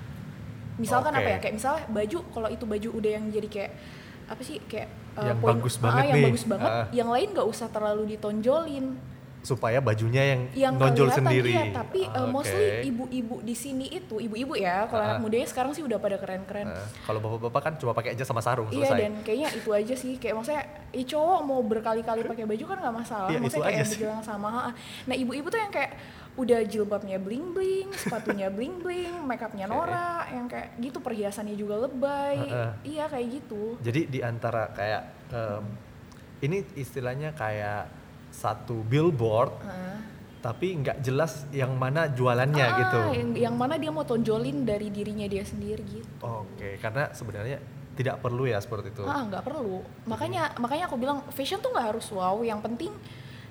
Misalkan 0.79 1.13
Oke. 1.13 1.21
apa 1.21 1.29
ya? 1.29 1.39
Kayak 1.39 1.55
misalnya 1.57 1.83
baju 1.87 2.19
kalau 2.31 2.49
itu 2.49 2.65
baju 2.65 2.89
udah 2.97 3.11
yang 3.11 3.25
jadi 3.29 3.49
kayak 3.49 3.73
apa 4.31 4.43
sih 4.47 4.63
kayak 4.63 4.89
uh, 5.19 5.27
Yang 5.27 5.39
poin- 5.43 5.51
bagus 5.59 5.75
ah, 5.75 5.81
banget 5.83 6.03
yang 6.07 6.17
nih. 6.17 6.27
bagus 6.31 6.45
banget. 6.47 6.71
Ah. 6.71 6.87
Yang 6.95 7.09
lain 7.11 7.29
nggak 7.35 7.49
usah 7.51 7.69
terlalu 7.69 8.03
ditonjolin 8.15 8.87
supaya 9.41 9.81
bajunya 9.81 10.23
yang, 10.27 10.41
yang 10.53 10.75
nonjol 10.77 11.09
sendiri. 11.09 11.49
iya, 11.49 11.73
tapi 11.73 12.05
uh, 12.05 12.23
Oke. 12.23 12.31
mostly 12.31 12.65
ibu-ibu 12.85 13.41
di 13.41 13.55
sini 13.55 13.89
itu 13.89 14.21
ibu-ibu 14.21 14.53
ya 14.53 14.85
kalau 14.85 15.01
Ah. 15.01 15.09
anak 15.11 15.25
mudanya 15.25 15.47
sekarang 15.47 15.73
sih 15.73 15.81
udah 15.81 15.97
pada 15.97 16.15
keren-keren 16.15 16.69
Eh, 16.69 16.87
kalau 17.03 17.19
bapak-bapak 17.19 17.61
kan 17.63 17.73
cuma 17.75 17.93
pakai 17.93 18.13
aja 18.13 18.21
sama 18.23 18.39
sarung 18.39 18.69
Iya 18.69 18.85
selesai. 18.87 19.01
dan 19.01 19.13
kayaknya 19.23 19.49
itu 19.55 19.71
aja 19.71 19.95
sih 19.95 20.13
kayak 20.15 20.35
maksudnya 20.35 20.63
i 20.91 21.03
cowok 21.03 21.41
mau 21.41 21.61
berkali-kali 21.61 22.21
pakai 22.23 22.45
baju 22.45 22.65
kan 22.67 22.77
nggak 22.79 22.97
masalah 22.97 23.29
Iya, 23.29 23.39
maksudnya 23.39 23.71
itu 23.73 23.97
kayak 23.97 24.13
yang 24.13 24.21
sama 24.23 24.51
nah 25.03 25.15
ibu-ibu 25.15 25.47
tuh 25.47 25.57
yang 25.59 25.71
kayak 25.71 25.93
udah 26.33 26.61
jilbabnya 26.63 27.17
bling 27.17 27.47
bling 27.51 27.89
sepatunya 27.93 28.49
bling 28.49 28.77
bling 28.79 29.25
makeupnya 29.25 29.65
Oke. 29.67 29.73
Nora 29.75 30.09
yang 30.29 30.47
kayak 30.47 30.77
gitu 30.79 30.99
perhiasannya 30.99 31.55
juga 31.55 31.81
lebay 31.81 32.39
Heeh. 32.39 32.71
iya 32.87 33.05
kayak 33.07 33.27
gitu 33.35 33.81
Jadi 33.81 34.01
di 34.07 34.21
antara 34.21 34.69
kayak 34.71 35.03
em, 35.33 35.65
ini 36.41 36.61
istilahnya 36.75 37.33
kayak 37.33 37.89
satu 38.31 38.81
billboard 38.83 39.53
Heeh. 39.61 39.97
tapi 40.41 40.79
nggak 40.79 41.03
jelas 41.03 41.45
yang 41.51 41.75
mana 41.75 42.09
jualannya 42.09 42.65
Ah, 42.65 42.79
gitu. 42.79 42.99
yang, 43.13 43.31
yang 43.51 43.55
mana 43.55 43.77
dia 43.77 43.91
mau 43.91 44.03
tonjolin 44.03 44.65
dari 44.65 44.89
dirinya 44.89 45.27
dia 45.27 45.43
sendiri 45.43 45.85
gitu 45.85 46.23
Oke, 46.23 46.79
karena 46.79 47.11
sebenarnya 47.11 47.59
tidak 47.91 48.17
perlu 48.19 48.49
ya 48.49 48.57
seperti 48.57 48.91
itu. 48.91 49.05
Ah 49.05 49.21
nggak 49.23 49.45
perlu. 49.45 49.85
Makanya 50.07 50.57
makanya 50.57 50.89
aku 50.89 50.97
bilang 50.97 51.21
fashion 51.29 51.61
tuh 51.61 51.69
nggak 51.69 51.93
harus 51.93 52.09
wow. 52.09 52.41
Yang 52.41 52.65
penting 52.65 52.93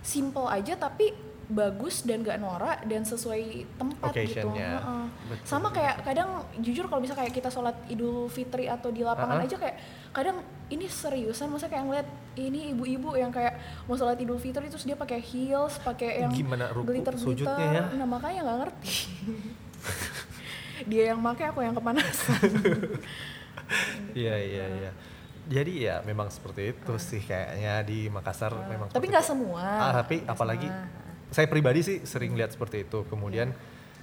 simple 0.02 0.50
aja 0.50 0.74
tapi 0.74 1.14
bagus 1.50 2.06
dan 2.06 2.22
gak 2.22 2.38
norak 2.38 2.86
dan 2.86 3.02
sesuai 3.02 3.66
tempat 3.74 4.14
gitu. 4.14 4.46
Occasionnya. 4.46 4.72
Heeh. 4.78 5.06
Betul. 5.34 5.46
Sama 5.50 5.74
kayak 5.74 6.06
kadang 6.06 6.46
jujur 6.62 6.86
kalau 6.86 7.02
misalnya 7.02 7.26
kayak 7.26 7.34
kita 7.34 7.50
sholat 7.50 7.74
Idul 7.90 8.30
Fitri 8.30 8.70
atau 8.70 8.94
di 8.94 9.02
lapangan 9.02 9.42
Ah-ah. 9.42 9.50
aja 9.50 9.58
kayak 9.58 9.76
kadang 10.14 10.46
ini 10.70 10.86
seriusan 10.86 11.50
masa 11.50 11.66
kayak 11.66 11.90
ngeliat 11.90 12.08
ini 12.38 12.70
ibu-ibu 12.70 13.18
yang 13.18 13.34
kayak 13.34 13.58
mau 13.90 13.98
sholat 13.98 14.22
Idul 14.22 14.38
Fitri 14.38 14.70
terus 14.70 14.86
dia 14.86 14.94
pakai 14.94 15.18
heels, 15.18 15.82
pakai 15.82 16.22
yang 16.22 16.30
Gimana 16.30 16.70
ruku 16.70 16.86
glitter 16.94 17.18
sujudnya 17.18 17.68
ya? 17.82 17.84
Nah 17.98 18.06
makanya 18.06 18.40
nggak 18.46 18.58
ngerti. 18.62 18.94
dia 20.86 21.04
yang 21.12 21.20
pakai 21.20 21.46
aku 21.50 21.60
yang 21.66 21.74
kepanasan. 21.74 22.46
Iya 24.14 24.36
iya 24.38 24.66
iya. 24.82 24.92
Jadi 25.50 25.82
ya 25.82 26.06
memang 26.06 26.30
seperti 26.30 26.78
itu 26.78 26.94
sih 27.02 27.22
kayaknya 27.22 27.82
di 27.82 28.06
Makassar 28.06 28.54
memang. 28.70 28.90
Ah. 28.90 28.94
Tapi 28.94 29.06
nggak 29.10 29.26
semua. 29.26 29.66
Ah, 29.66 29.94
tapi 30.06 30.22
Nggak 30.22 30.34
apalagi 30.38 30.70
semua. 30.70 31.09
Saya 31.30 31.46
pribadi 31.46 31.80
sih 31.82 31.98
sering 32.04 32.34
lihat 32.34 32.54
seperti 32.54 32.84
itu. 32.84 33.06
Kemudian 33.06 33.54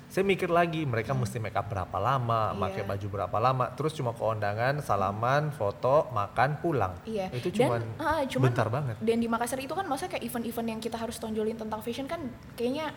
saya 0.07 0.23
mikir 0.23 0.47
lagi 0.47 0.87
mereka 0.87 1.11
Hmm. 1.13 1.27
mesti 1.27 1.43
make 1.43 1.59
up 1.59 1.67
berapa 1.67 1.99
lama, 1.99 2.55
Iya. 2.55 2.63
pakai 2.63 2.83
baju 2.87 3.07
berapa 3.11 3.39
lama, 3.43 3.65
terus 3.75 3.91
cuma 3.93 4.15
ke 4.15 4.23
undangan, 4.23 4.79
salaman, 4.79 5.51
foto, 5.51 6.07
makan, 6.15 6.63
pulang. 6.63 6.95
Iya. 7.03 7.27
Itu 7.35 7.51
Dan, 7.51 7.59
cuman, 7.59 7.81
ah, 7.99 8.23
cuman 8.23 8.45
bentar 8.55 8.69
banget. 8.71 8.97
Dan 9.03 9.19
di 9.19 9.27
Makassar 9.27 9.59
itu 9.59 9.75
kan 9.75 9.83
maksudnya 9.85 10.15
kayak 10.15 10.25
event-event 10.25 10.69
yang 10.71 10.81
kita 10.81 10.97
harus 10.97 11.19
tonjolin 11.19 11.59
tentang 11.59 11.83
fashion 11.83 12.07
kan 12.07 12.23
kayaknya 12.55 12.95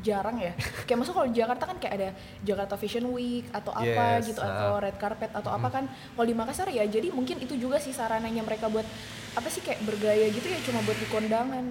jarang 0.00 0.40
ya. 0.40 0.54
kayak 0.88 0.98
maksud 1.02 1.12
kalau 1.12 1.28
di 1.28 1.36
Jakarta 1.36 1.64
kan 1.68 1.76
kayak 1.76 1.94
ada 2.00 2.08
Jakarta 2.40 2.80
Fashion 2.80 3.04
Week 3.12 3.44
atau 3.52 3.76
apa 3.76 4.22
Yes, 4.22 4.32
gitu 4.32 4.40
ah. 4.40 4.48
atau 4.48 4.70
red 4.80 4.96
carpet 4.96 5.28
atau 5.34 5.50
apa 5.52 5.68
kan. 5.68 5.84
Kalau 5.90 6.24
di 6.24 6.32
Makassar 6.32 6.70
ya 6.70 6.86
jadi 6.86 7.12
mungkin 7.12 7.42
itu 7.42 7.58
juga 7.58 7.76
sih 7.76 7.92
sarananya 7.92 8.40
mereka 8.40 8.72
buat 8.72 8.86
apa 9.34 9.48
sih 9.50 9.60
kayak 9.60 9.84
bergaya 9.84 10.30
gitu 10.30 10.48
ya 10.48 10.62
cuma 10.64 10.80
buat 10.80 10.96
di 10.96 11.04
kondangan. 11.10 11.66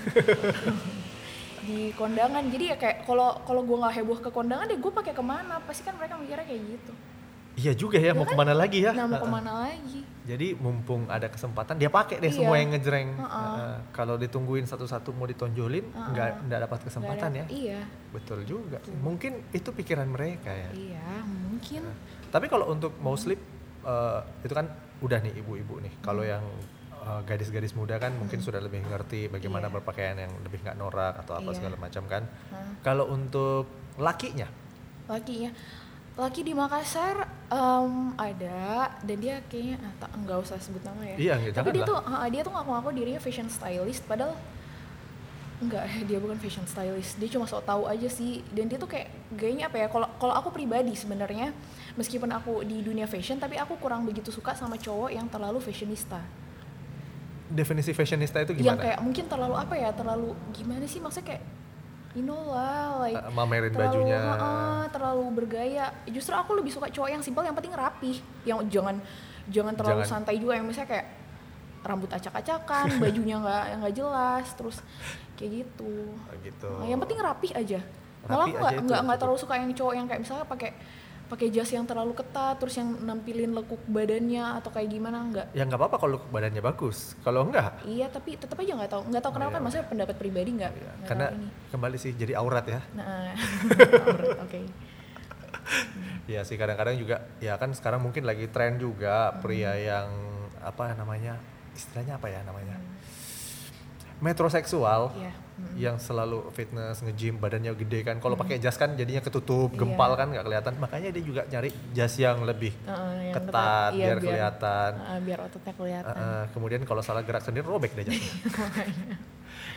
di 1.60 1.92
kondangan 1.92 2.48
jadi 2.48 2.64
ya 2.66 2.76
kayak 2.76 3.04
kalau 3.04 3.36
kalau 3.44 3.62
gue 3.62 3.76
nggak 3.76 3.94
heboh 3.94 4.18
ke 4.18 4.30
kondangan 4.30 4.64
deh 4.64 4.76
gue 4.76 4.90
pakai 4.90 5.12
ke 5.12 5.20
mana 5.22 5.60
pasti 5.60 5.82
kan 5.82 5.94
mereka 5.94 6.16
mikirnya 6.16 6.42
kayak 6.42 6.62
gitu 6.68 6.94
Iya 7.50 7.74
juga 7.74 7.98
ya, 7.98 8.14
mau 8.14 8.24
kan? 8.24 8.32
ke 8.32 8.36
mana 8.38 8.54
lagi 8.54 8.78
ya? 8.80 8.94
nah 8.94 9.04
mau 9.04 9.18
ke 9.18 9.28
mana 9.28 9.52
lagi 9.60 10.00
Jadi 10.22 10.54
mumpung 10.54 11.10
ada 11.10 11.26
kesempatan 11.26 11.76
dia 11.76 11.90
pakai 11.90 12.16
deh 12.16 12.30
Iya. 12.30 12.38
semua 12.38 12.54
yang 12.54 12.70
ngejreng. 12.70 13.10
Heeh. 13.10 13.50
Heeh. 13.50 13.74
Kalau 13.90 14.14
ditungguin 14.14 14.64
satu-satu 14.64 15.10
mau 15.10 15.26
ditonjolin, 15.26 15.82
Heeh. 15.84 16.08
nggak 16.08 16.28
nggak 16.46 16.60
dapat 16.62 16.78
Nggak 16.78 16.86
kesempatan 16.86 17.28
ada- 17.28 17.36
ya. 17.36 17.44
iya 17.50 17.80
Betul 18.08 18.46
juga. 18.46 18.78
Mungkin 18.96 19.42
itu 19.50 19.66
pikiran 19.68 20.06
mereka 20.06 20.48
ya. 20.48 20.70
iya 20.72 21.04
mungkin 21.26 21.82
Tapi 22.30 22.46
kalau 22.46 22.70
untuk 22.70 22.94
mau 22.96 23.12
slip 23.12 23.42
eh, 23.82 24.20
itu 24.40 24.54
kan 24.54 24.70
udah 25.00 25.18
nih 25.20 25.34
ibu-ibu 25.36 25.82
nih. 25.82 25.92
Kalau 25.98 26.22
yang 26.22 26.46
eh, 27.00 27.20
gadis-gadis 27.24 27.72
muda 27.72 27.96
kan 27.96 28.12
mungkin 28.12 28.38
sudah 28.38 28.58
lebih 28.58 28.80
ngerti 28.82 29.26
bagaimana 29.26 29.66
Hmm. 29.66 29.72
Iya. 29.72 29.76
berpakaian 29.80 30.16
yang 30.18 30.32
lebih 30.40 30.58
nggak 30.60 30.76
norak 30.76 31.14
atau 31.18 31.34
apa 31.34 31.50
Iya. 31.50 31.56
segala 31.56 31.76
macam 31.76 32.04
kan. 32.06 32.22
Hah. 32.50 32.70
Kalau 32.80 33.08
untuk 33.08 33.64
lakinya, 33.96 34.48
Laki 35.06 35.36
ya. 35.42 35.52
Laki 36.14 36.42
di 36.42 36.52
Makassar 36.52 37.16
em, 37.48 37.92
ada 38.14 38.92
dan 39.00 39.16
dia 39.18 39.42
kayaknya 39.46 39.80
ah, 39.80 39.94
tak 39.98 40.10
nggak 40.14 40.38
usah 40.38 40.58
sebut 40.58 40.82
nama 40.82 41.02
ya. 41.02 41.16
Iya, 41.16 41.34
nggak, 41.40 41.54
Tapi 41.56 41.70
dia 41.72 41.82
tuh 41.82 41.98
ah, 41.98 42.28
dia 42.28 42.42
tuh 42.42 42.52
ngaku-ngaku 42.52 42.88
dirinya 42.92 43.18
fashion 43.18 43.48
stylist 43.48 44.04
padahal 44.04 44.36
enggak 45.60 45.84
dia 46.08 46.18
bukan 46.18 46.38
fashion 46.38 46.64
stylist. 46.64 47.16
Dia 47.16 47.28
cuma 47.28 47.44
sok 47.44 47.64
tahu 47.64 47.84
aja 47.84 48.06
sih 48.06 48.40
dan 48.50 48.66
dia 48.66 48.76
tuh 48.76 48.86
kayak 48.86 49.08
gayanya 49.34 49.66
apa 49.66 49.76
ya? 49.78 49.86
Kalau 49.88 50.08
kalau 50.16 50.34
aku 50.34 50.48
pribadi 50.50 50.94
sebenarnya 50.94 51.52
meskipun 51.94 52.30
aku 52.30 52.62
di 52.62 52.80
dunia 52.80 53.04
fashion 53.04 53.36
tapi 53.36 53.56
aku 53.56 53.74
kurang 53.76 54.06
begitu 54.06 54.30
suka 54.30 54.54
sama 54.54 54.76
cowok 54.76 55.10
yang 55.10 55.26
terlalu 55.26 55.58
fashionista. 55.58 56.20
Definisi 57.50 57.90
fashionista 57.90 58.38
itu 58.40 58.54
Yang 58.54 58.62
gimana? 58.64 58.80
kayak 58.80 58.98
mungkin 59.00 59.24
terlalu 59.26 59.54
apa 59.54 59.74
ya? 59.74 59.90
Terlalu 59.90 60.28
gimana 60.50 60.84
sih 60.84 60.98
maksudnya 60.98 61.26
kayak 61.28 61.42
you 62.10 62.22
know 62.22 62.42
lah 62.48 62.98
like 63.00 63.14
Eh, 63.14 63.30
mamerin 63.30 63.70
terlalu, 63.70 63.86
bajunya. 64.02 64.18
heeh, 64.18 64.82
terlalu 64.88 65.24
bergaya. 65.32 65.84
Justru 66.06 66.32
aku 66.32 66.50
lebih 66.54 66.70
suka 66.70 66.86
cowok 66.86 67.08
yang 67.08 67.22
simpel, 67.22 67.42
yang 67.42 67.54
penting 67.54 67.70
rapih, 67.70 68.16
yang 68.42 68.58
jangan 68.66 68.96
jangan 69.46 69.74
terlalu 69.74 70.02
Jangan. 70.02 70.22
santai 70.22 70.38
juga, 70.38 70.54
yang 70.54 70.64
misalnya 70.64 70.90
kayak 70.90 71.06
rambut 71.80 72.08
acak-acakan, 72.08 72.86
bajunya 73.02 73.36
nggak 73.36 73.62
nggak 73.78 73.94
jelas, 73.94 74.46
terus 74.54 74.76
kayak 75.34 75.64
gitu. 75.64 76.12
Oh, 76.12 76.36
gitu. 76.40 76.70
Nah, 76.70 76.86
yang 76.86 76.98
penting 76.98 77.18
rapih 77.18 77.50
aja. 77.52 77.80
Malah 78.20 78.46
Rapi 78.46 78.52
aku 78.52 78.82
nggak 78.84 79.00
nggak 79.00 79.18
terlalu 79.18 79.38
suka 79.40 79.54
yang 79.56 79.72
cowok 79.72 79.94
yang 79.96 80.04
kayak 80.04 80.20
misalnya 80.20 80.44
pakai 80.44 80.70
pakai 81.30 81.46
jas 81.54 81.70
yang 81.70 81.86
terlalu 81.86 82.12
ketat, 82.12 82.58
terus 82.58 82.74
yang 82.74 82.90
nampilin 83.06 83.54
lekuk 83.54 83.78
badannya 83.86 84.58
atau 84.58 84.74
kayak 84.74 84.90
gimana 84.90 85.22
nggak. 85.30 85.46
Ya 85.54 85.62
nggak 85.62 85.78
apa-apa 85.78 85.96
kalau 86.02 86.18
badannya 86.28 86.58
bagus. 86.58 87.14
Kalau 87.22 87.46
enggak, 87.46 87.86
Iya, 87.86 88.10
tapi 88.10 88.34
tetap 88.34 88.58
aja 88.58 88.74
nggak 88.74 88.90
tahu 88.90 89.02
nggak 89.14 89.22
tahu 89.22 89.32
kenapa 89.38 89.50
iya. 89.50 89.56
kan, 89.56 89.62
maksudnya 89.62 89.86
pendapat 89.86 90.16
pribadi 90.18 90.50
nggak. 90.58 90.72
ya, 90.74 90.82
nggak 90.82 91.06
karena 91.06 91.26
ini. 91.30 91.48
kembali 91.70 91.96
sih 91.96 92.12
jadi 92.18 92.32
aurat 92.34 92.66
ya. 92.66 92.80
Nah, 92.98 93.30
alright, 94.10 94.42
oke. 94.42 94.60
Iya 96.30 96.42
sih 96.46 96.54
kadang-kadang 96.54 96.94
juga 96.98 97.26
ya 97.38 97.54
kan 97.58 97.70
sekarang 97.74 98.02
mungkin 98.02 98.22
lagi 98.26 98.46
tren 98.50 98.78
juga 98.78 99.34
pria 99.38 99.74
yang 99.74 100.10
apa 100.62 100.94
namanya 100.94 101.38
istilahnya 101.74 102.18
apa 102.18 102.26
ya 102.30 102.42
namanya 102.42 102.78
metroseksual 104.20 105.14
Iya. 105.16 105.32
Mm. 105.60 105.76
yang 105.76 105.96
selalu 105.96 106.48
fitness 106.50 107.00
nge-gym 107.00 107.36
badannya 107.36 107.72
gede 107.74 108.00
kan 108.02 108.16
kalau 108.16 108.34
pakai 108.34 108.56
jas 108.56 108.74
kan 108.74 108.92
jadinya 108.92 109.20
ketutup 109.20 109.68
gempal 109.70 110.10
Iya. 110.10 110.16
kan 110.16 110.26
nggak 110.28 110.44
kelihatan 110.44 110.72
makanya 110.76 111.08
dia 111.10 111.22
juga 111.22 111.42
nyari 111.46 111.68
jas 111.90 112.16
yang 112.16 112.40
lebih 112.42 112.72
Heeh, 112.80 113.12
yang 113.26 113.36
ketat 113.36 113.90
Iya, 113.92 114.04
biar 114.06 114.18
kelihatan 114.18 114.90
Heeh, 114.96 115.18
biar 115.20 115.38
ototnya 115.42 115.72
kelihatan. 115.72 116.14
Uh, 116.16 116.44
kemudian 116.50 116.80
kalau 116.82 117.00
salah 117.00 117.20
gerak 117.20 117.40
sendiri 117.40 117.64
robek 117.64 117.92
deh 117.92 118.04
jasnya 118.06 118.32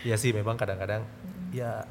ya 0.04 0.16
sih 0.16 0.32
memang 0.32 0.56
kadang-kadang 0.56 1.04
ya 1.50 1.84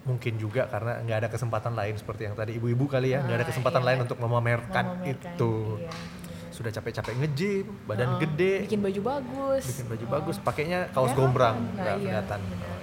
mungkin 0.00 0.34
juga 0.34 0.64
karena 0.64 0.96
nggak 0.98 1.18
ada 1.18 1.28
kesempatan 1.28 1.72
lain 1.72 1.94
seperti 1.94 2.24
yang 2.24 2.34
tadi 2.34 2.56
ibu-ibu 2.56 2.88
kali 2.88 3.12
ya 3.12 3.20
nggak 3.20 3.36
ada 3.36 3.44
Ah, 3.44 3.48
kesempatan 3.48 3.80
iya. 3.80 3.86
lain 3.86 3.98
untuk 4.02 4.18
memamerkan, 4.18 4.84
Memamerkan, 4.96 5.34
itu 5.36 5.52
iya, 5.76 5.92
sudah 6.50 6.70
capek-capek 6.72 7.14
nge-gym 7.16 7.66
badan 7.84 8.08
Heeh, 8.10 8.20
gede 8.24 8.54
bikin 8.64 8.80
baju 8.80 9.00
bagus 9.06 9.64
bikin 9.66 9.86
baju 9.86 10.00
Heeh. 10.02 10.14
bagus 10.16 10.36
pakainya 10.40 10.88
kaos 10.90 11.12
gombrang 11.12 11.56
Nah, 11.60 11.72
nggak 11.76 11.94
iya, 11.94 12.02
kelihatan. 12.02 12.40
Oh, 12.40 12.48
iya. 12.50 12.76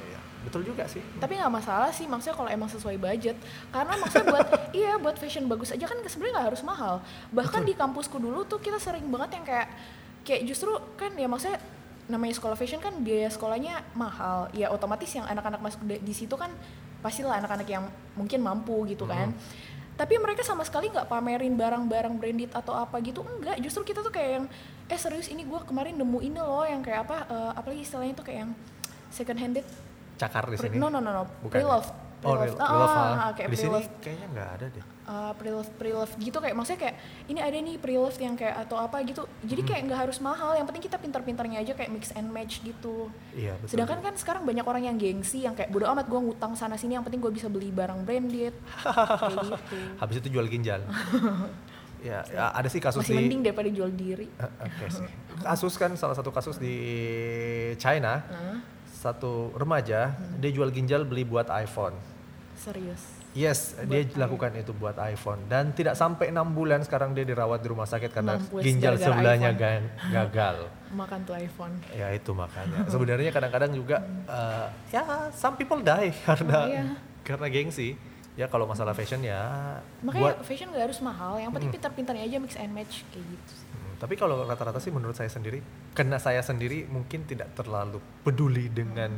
Betul 0.47 0.63
juga 0.63 0.87
sih. 0.87 1.03
Tapi 1.19 1.35
nggak 1.35 1.51
masalah 1.51 1.91
sih 1.91 2.07
maksudnya 2.07 2.35
kalau 2.39 2.47
emang 2.47 2.71
sesuai 2.71 2.95
budget. 2.95 3.35
Karena 3.69 3.93
maksudnya 3.99 4.27
buat 4.31 4.47
iya 4.79 4.95
buat 4.95 5.19
fashion 5.19 5.51
bagus 5.51 5.75
aja 5.75 5.83
kan 5.83 5.99
sebenarnya 6.07 6.33
nggak 6.39 6.47
harus 6.55 6.63
mahal. 6.63 7.03
Bahkan 7.35 7.67
di 7.67 7.75
kampusku 7.75 8.17
dulu 8.17 8.47
tuh 8.47 8.63
kita 8.63 8.79
sering 8.79 9.03
banget 9.11 9.37
yang 9.37 9.45
kayak 9.45 9.67
kayak 10.23 10.41
justru 10.47 10.71
kan 10.95 11.11
ya 11.19 11.27
maksudnya 11.27 11.59
namanya 12.07 12.39
sekolah 12.39 12.55
fashion 12.55 12.79
kan 12.79 12.95
biaya 13.03 13.27
sekolahnya 13.27 13.83
mahal. 13.91 14.47
Ya 14.55 14.71
otomatis 14.71 15.11
yang 15.11 15.27
anak-anak 15.27 15.59
masuk 15.59 15.83
di, 15.83 16.13
situ 16.15 16.33
kan 16.39 16.49
pastilah 17.03 17.37
anak-anak 17.43 17.67
yang 17.67 17.83
mungkin 18.15 18.39
mampu 18.39 18.87
gitu 18.87 19.03
kan. 19.03 19.35
Tapi 19.97 20.13
mereka 20.21 20.45
sama 20.45 20.63
sekali 20.63 20.93
nggak 20.93 21.09
pamerin 21.09 21.57
barang-barang 21.57 22.15
branded 22.15 22.51
atau 22.55 22.71
apa 22.71 23.03
gitu 23.03 23.27
enggak. 23.27 23.59
Justru 23.59 23.91
kita 23.91 23.99
tuh 23.99 24.13
kayak 24.13 24.31
yang 24.39 24.45
eh 24.87 24.99
serius 24.99 25.27
ini 25.27 25.43
gua 25.43 25.67
kemarin 25.67 25.99
nemu 25.99 26.19
ini 26.23 26.39
loh 26.39 26.63
yang 26.63 26.79
kayak 26.79 27.03
apa 27.09 27.17
eh, 27.27 27.51
apalagi 27.59 27.81
istilahnya 27.83 28.15
tuh 28.15 28.23
kayak 28.23 28.39
yang 28.47 28.51
second 29.11 29.39
handed 29.39 29.65
cakar 30.17 30.43
di 30.45 30.57
sini 30.57 30.75
no 30.75 30.88
no 30.88 30.97
no 30.97 31.12
no 31.12 31.24
Bukan 31.39 31.53
ya? 31.53 31.62
pre-loved 31.62 31.91
oh 32.17 32.33
Pre-loved. 32.33 32.50
real, 32.50 32.67
real 32.67 32.79
love, 32.79 32.89
Ah, 32.89 33.13
ah. 33.19 33.31
kayak 33.31 33.47
di 33.47 33.57
sini 33.57 33.77
kayaknya 34.00 34.27
nggak 34.27 34.50
ada 34.51 34.65
deh 34.67 34.86
uh, 35.05 35.31
pre-loved 35.33 35.71
pre-loved 35.75 36.15
gitu 36.17 36.33
kayak 36.36 36.51
maksudnya 36.51 36.79
kayak 36.81 36.95
ini 37.27 37.39
ada 37.39 37.53
nih 37.55 37.75
pre-loved 37.75 38.17
yang 38.17 38.33
kayak 38.33 38.57
atau 38.59 38.77
apa 38.79 38.97
gitu 39.03 39.21
jadi 39.41 39.62
Hmm. 39.62 39.69
kayak 39.69 39.81
nggak 39.86 40.00
harus 40.01 40.17
mahal 40.19 40.51
yang 40.51 40.65
penting 40.65 40.81
kita 40.83 40.97
pintar-pintarnya 40.97 41.57
aja 41.59 41.74
kayak 41.74 41.88
mix 41.88 42.09
and 42.12 42.27
match 42.27 42.57
gitu 42.59 43.13
iya 43.31 43.53
betul 43.55 43.69
sedangkan 43.71 44.01
kan 44.01 44.13
sekarang 44.15 44.43
banyak 44.43 44.65
orang 44.65 44.83
yang 44.83 44.97
gengsi 44.97 45.41
yang 45.41 45.53
kayak 45.53 45.69
bodo 45.69 45.86
amat 45.88 46.05
gue 46.05 46.19
ngutang 46.19 46.53
sana 46.53 46.74
sini 46.74 46.93
yang 46.93 47.05
penting 47.05 47.17
gue 47.19 47.29
bisa 47.29 47.45
beli 47.47 47.69
barang 47.69 48.01
branded 48.01 48.57
kayak 49.21 49.38
gitu 49.38 49.77
habis 49.95 50.15
itu 50.17 50.27
jual 50.31 50.45
ginjal 50.47 50.81
ya, 52.00 52.21
ya 52.27 52.50
ada 52.51 52.65
sih 52.65 52.77
kasus 52.77 53.01
masih 53.01 53.09
di 53.12 53.17
mending 53.19 53.41
daripada 53.43 53.69
jual 53.69 53.89
diri 53.89 54.25
Eh, 54.31 54.50
Oke 54.59 54.86
sih. 54.88 55.05
Kasus 55.38 55.74
kan 55.75 55.93
salah 55.93 56.13
satu 56.13 56.29
kasus 56.29 56.57
di 56.57 56.74
China, 57.75 58.21
Hah? 58.21 58.46
Satu 59.07 59.31
remaja 59.53 60.11
dia 60.35 60.51
jual 60.51 60.67
ginjal 60.69 61.01
beli 61.01 61.23
buat 61.23 61.47
iPhone. 61.49 61.95
serius 62.55 63.15
Yes, 63.33 63.77
Buat 63.77 63.85
dia 63.85 64.01
iPhone. 64.01 64.17
lakukan 64.19 64.51
itu 64.57 64.71
buat 64.73 64.97
iPhone 64.97 65.45
dan 65.45 65.69
tidak 65.71 65.93
sampai 65.93 66.33
enam 66.33 66.49
bulan 66.49 66.81
sekarang 66.81 67.13
dia 67.13 67.21
dirawat 67.21 67.61
di 67.61 67.69
rumah 67.69 67.85
sakit 67.85 68.09
karena 68.09 68.35
Mampus 68.35 68.61
ginjal 68.61 68.97
sebelahnya 68.97 69.53
iPhone. 69.53 69.61
ga- 69.85 69.93
gagal. 70.25 70.55
makan 70.97 71.19
tuh 71.21 71.35
iPhone 71.37 71.73
ya 71.91 72.07
itu 72.11 72.31
makanya. 72.33 72.83
Sebenarnya 72.85 73.29
kadang-kadang 73.29 73.71
juga 73.71 74.01
eh, 74.25 74.67
ya 74.89 75.03
some 75.31 75.53
people 75.53 75.77
die 75.79 76.09
karena 76.25 76.57
Iya. 76.65 76.85
karena 77.21 77.47
gengsi. 77.47 77.93
Ya 78.33 78.45
kalau 78.45 78.65
masalah 78.65 78.93
fashion 78.93 79.21
ya 79.21 79.41
buat 79.99 80.13
makanya 80.13 80.33
fashion 80.41 80.69
gak 80.69 80.83
harus 80.83 80.99
mahal 80.99 81.37
yang 81.37 81.49
penting 81.49 81.69
pintar-pintarnya 81.69 82.21
aja 82.23 82.37
mix 82.37 82.53
and 82.53 82.69
match 82.69 83.01
kayak 83.07 83.25
gitu 83.27 83.53
Hmm, 83.67 83.87
Tapi 83.97 84.13
kalau 84.13 84.45
rata-rata 84.45 84.77
sih 84.77 84.93
menurut 84.93 85.17
saya 85.17 85.27
sendiri, 85.27 85.57
karena 85.91 86.21
saya 86.21 86.41
sendiri 86.41 86.85
mungkin 86.85 87.25
tidak 87.25 87.57
terlalu 87.57 87.97
peduli 88.21 88.69
dengan 88.69 89.09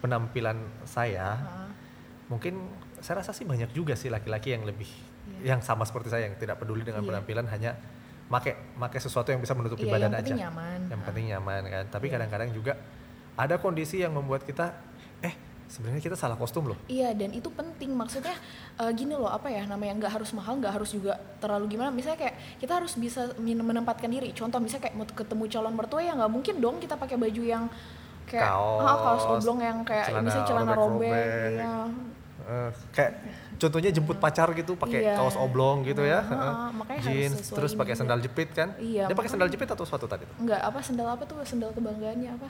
penampilan 0.00 0.58
saya. 0.82 1.38
Heeh. 1.38 1.68
Mungkin 2.26 2.54
saya 2.98 3.22
rasa 3.22 3.30
sih 3.30 3.46
banyak 3.46 3.70
juga 3.70 3.94
sih 3.94 4.10
laki-laki 4.10 4.54
yang 4.54 4.62
lebih 4.62 4.86
Iya. 5.30 5.54
yang 5.54 5.60
sama 5.62 5.84
seperti 5.86 6.10
saya 6.10 6.26
yang 6.26 6.34
tidak 6.40 6.58
peduli 6.58 6.82
dengan 6.82 7.04
Iya. 7.04 7.08
penampilan 7.12 7.46
hanya 7.50 7.70
make 8.26 8.54
make 8.74 8.98
sesuatu 8.98 9.30
yang 9.30 9.38
bisa 9.38 9.54
menutupi 9.54 9.86
Iya, 9.86 9.92
badan 9.94 10.10
yang 10.10 10.18
penting 10.22 10.34
aja. 10.34 10.42
nyaman. 10.48 10.80
Yang 10.90 11.00
penting 11.06 11.24
nyaman 11.30 11.62
kan. 11.70 11.84
Tapi 11.90 12.06
Iya. 12.06 12.12
kadang-kadang 12.18 12.50
juga 12.50 12.72
ada 13.36 13.54
kondisi 13.58 14.02
yang 14.02 14.10
membuat 14.10 14.42
kita 14.42 14.74
eh 15.20 15.34
sebenarnya 15.70 16.02
kita 16.02 16.18
salah 16.18 16.34
kostum 16.34 16.66
loh. 16.66 16.78
Iya 16.84 17.14
dan 17.14 17.30
itu 17.30 17.46
penting 17.48 17.94
maksudnya 17.94 18.34
eh, 18.76 18.90
gini 18.90 19.14
loh 19.14 19.30
apa 19.30 19.46
ya 19.46 19.62
namanya 19.64 19.94
nggak 19.96 20.12
harus 20.18 20.34
mahal 20.34 20.58
nggak 20.58 20.74
harus 20.74 20.90
juga 20.90 21.14
terlalu 21.38 21.70
gimana 21.70 21.88
misalnya 21.88 22.18
kayak 22.20 22.58
kita 22.58 22.72
harus 22.74 22.92
bisa 22.94 23.30
menempatkan 23.38 24.10
diri 24.10 24.34
contoh 24.34 24.58
misalnya 24.58 24.90
kayak 24.90 24.96
mau 24.98 25.06
ketemu 25.06 25.44
calon 25.48 25.74
mertua 25.74 26.00
ya 26.00 26.12
nggak 26.12 26.28
mungkin 26.28 26.54
dong 26.58 26.76
kita 26.76 26.98
pakai 26.98 27.14
baju 27.14 27.42
yang 27.42 27.64
kayak 28.26 28.46
Kaos, 28.46 28.82
ah, 28.82 28.96
kaos 28.96 29.24
oblong 29.32 29.58
yang 29.58 29.78
kayak 29.82 30.06
celana 30.06 30.22
misalnya 30.22 30.46
celana 30.46 30.72
robek, 30.72 31.10
robek-robek. 31.10 31.50
iya. 31.50 31.74
Eh, 32.40 32.70
kayak 32.90 33.12
contohnya 33.60 33.90
jemput 33.92 34.18
pacar 34.18 34.48
gitu 34.52 34.72
pakai 34.74 35.00
Iya. 35.02 35.14
kaos 35.14 35.36
oblong 35.36 35.82
gitu 35.82 36.02
ya. 36.02 36.18
Makanya 36.72 36.98
harus 36.98 37.14
Jeans 37.14 37.38
terus 37.46 37.72
pakai 37.74 37.94
sandal 37.94 38.18
jepit 38.18 38.50
kan? 38.50 38.74
Iya, 38.74 39.06
Dia 39.06 39.14
pakai 39.14 39.30
sandal 39.30 39.46
jepit 39.46 39.66
atau 39.66 39.86
sepatu 39.86 40.06
tadi 40.06 40.26
tuh? 40.26 40.34
nggak 40.40 40.58
apa 40.58 40.78
sendal 40.80 41.06
apa 41.06 41.22
tuh 41.24 41.38
sendal 41.42 41.70
kebanggaannya 41.70 42.30
apa 42.34 42.48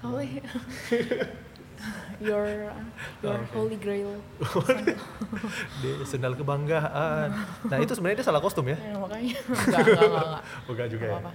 apa 0.00 0.20
ya? 0.22 0.44
your 2.24 2.46
your 3.20 3.38
Oke. 3.38 3.52
holy 3.52 3.76
grail 3.76 4.16
Dia 5.82 5.92
sandal 6.04 6.34
kebanggaan. 6.34 7.28
Nah, 7.66 7.76
itu 7.78 7.92
sebenarnya 7.92 8.22
dia 8.22 8.26
salah 8.26 8.40
kostum 8.40 8.64
ya? 8.66 8.76
ya, 8.80 8.96
makanya 8.96 9.34
nggak 9.44 9.80
nggak 9.82 10.08
nggak 10.08 10.24
nggak 10.30 10.42
Bukan 10.64 10.86
juga 10.88 11.04
ya. 11.06 11.16
apa 11.18 11.30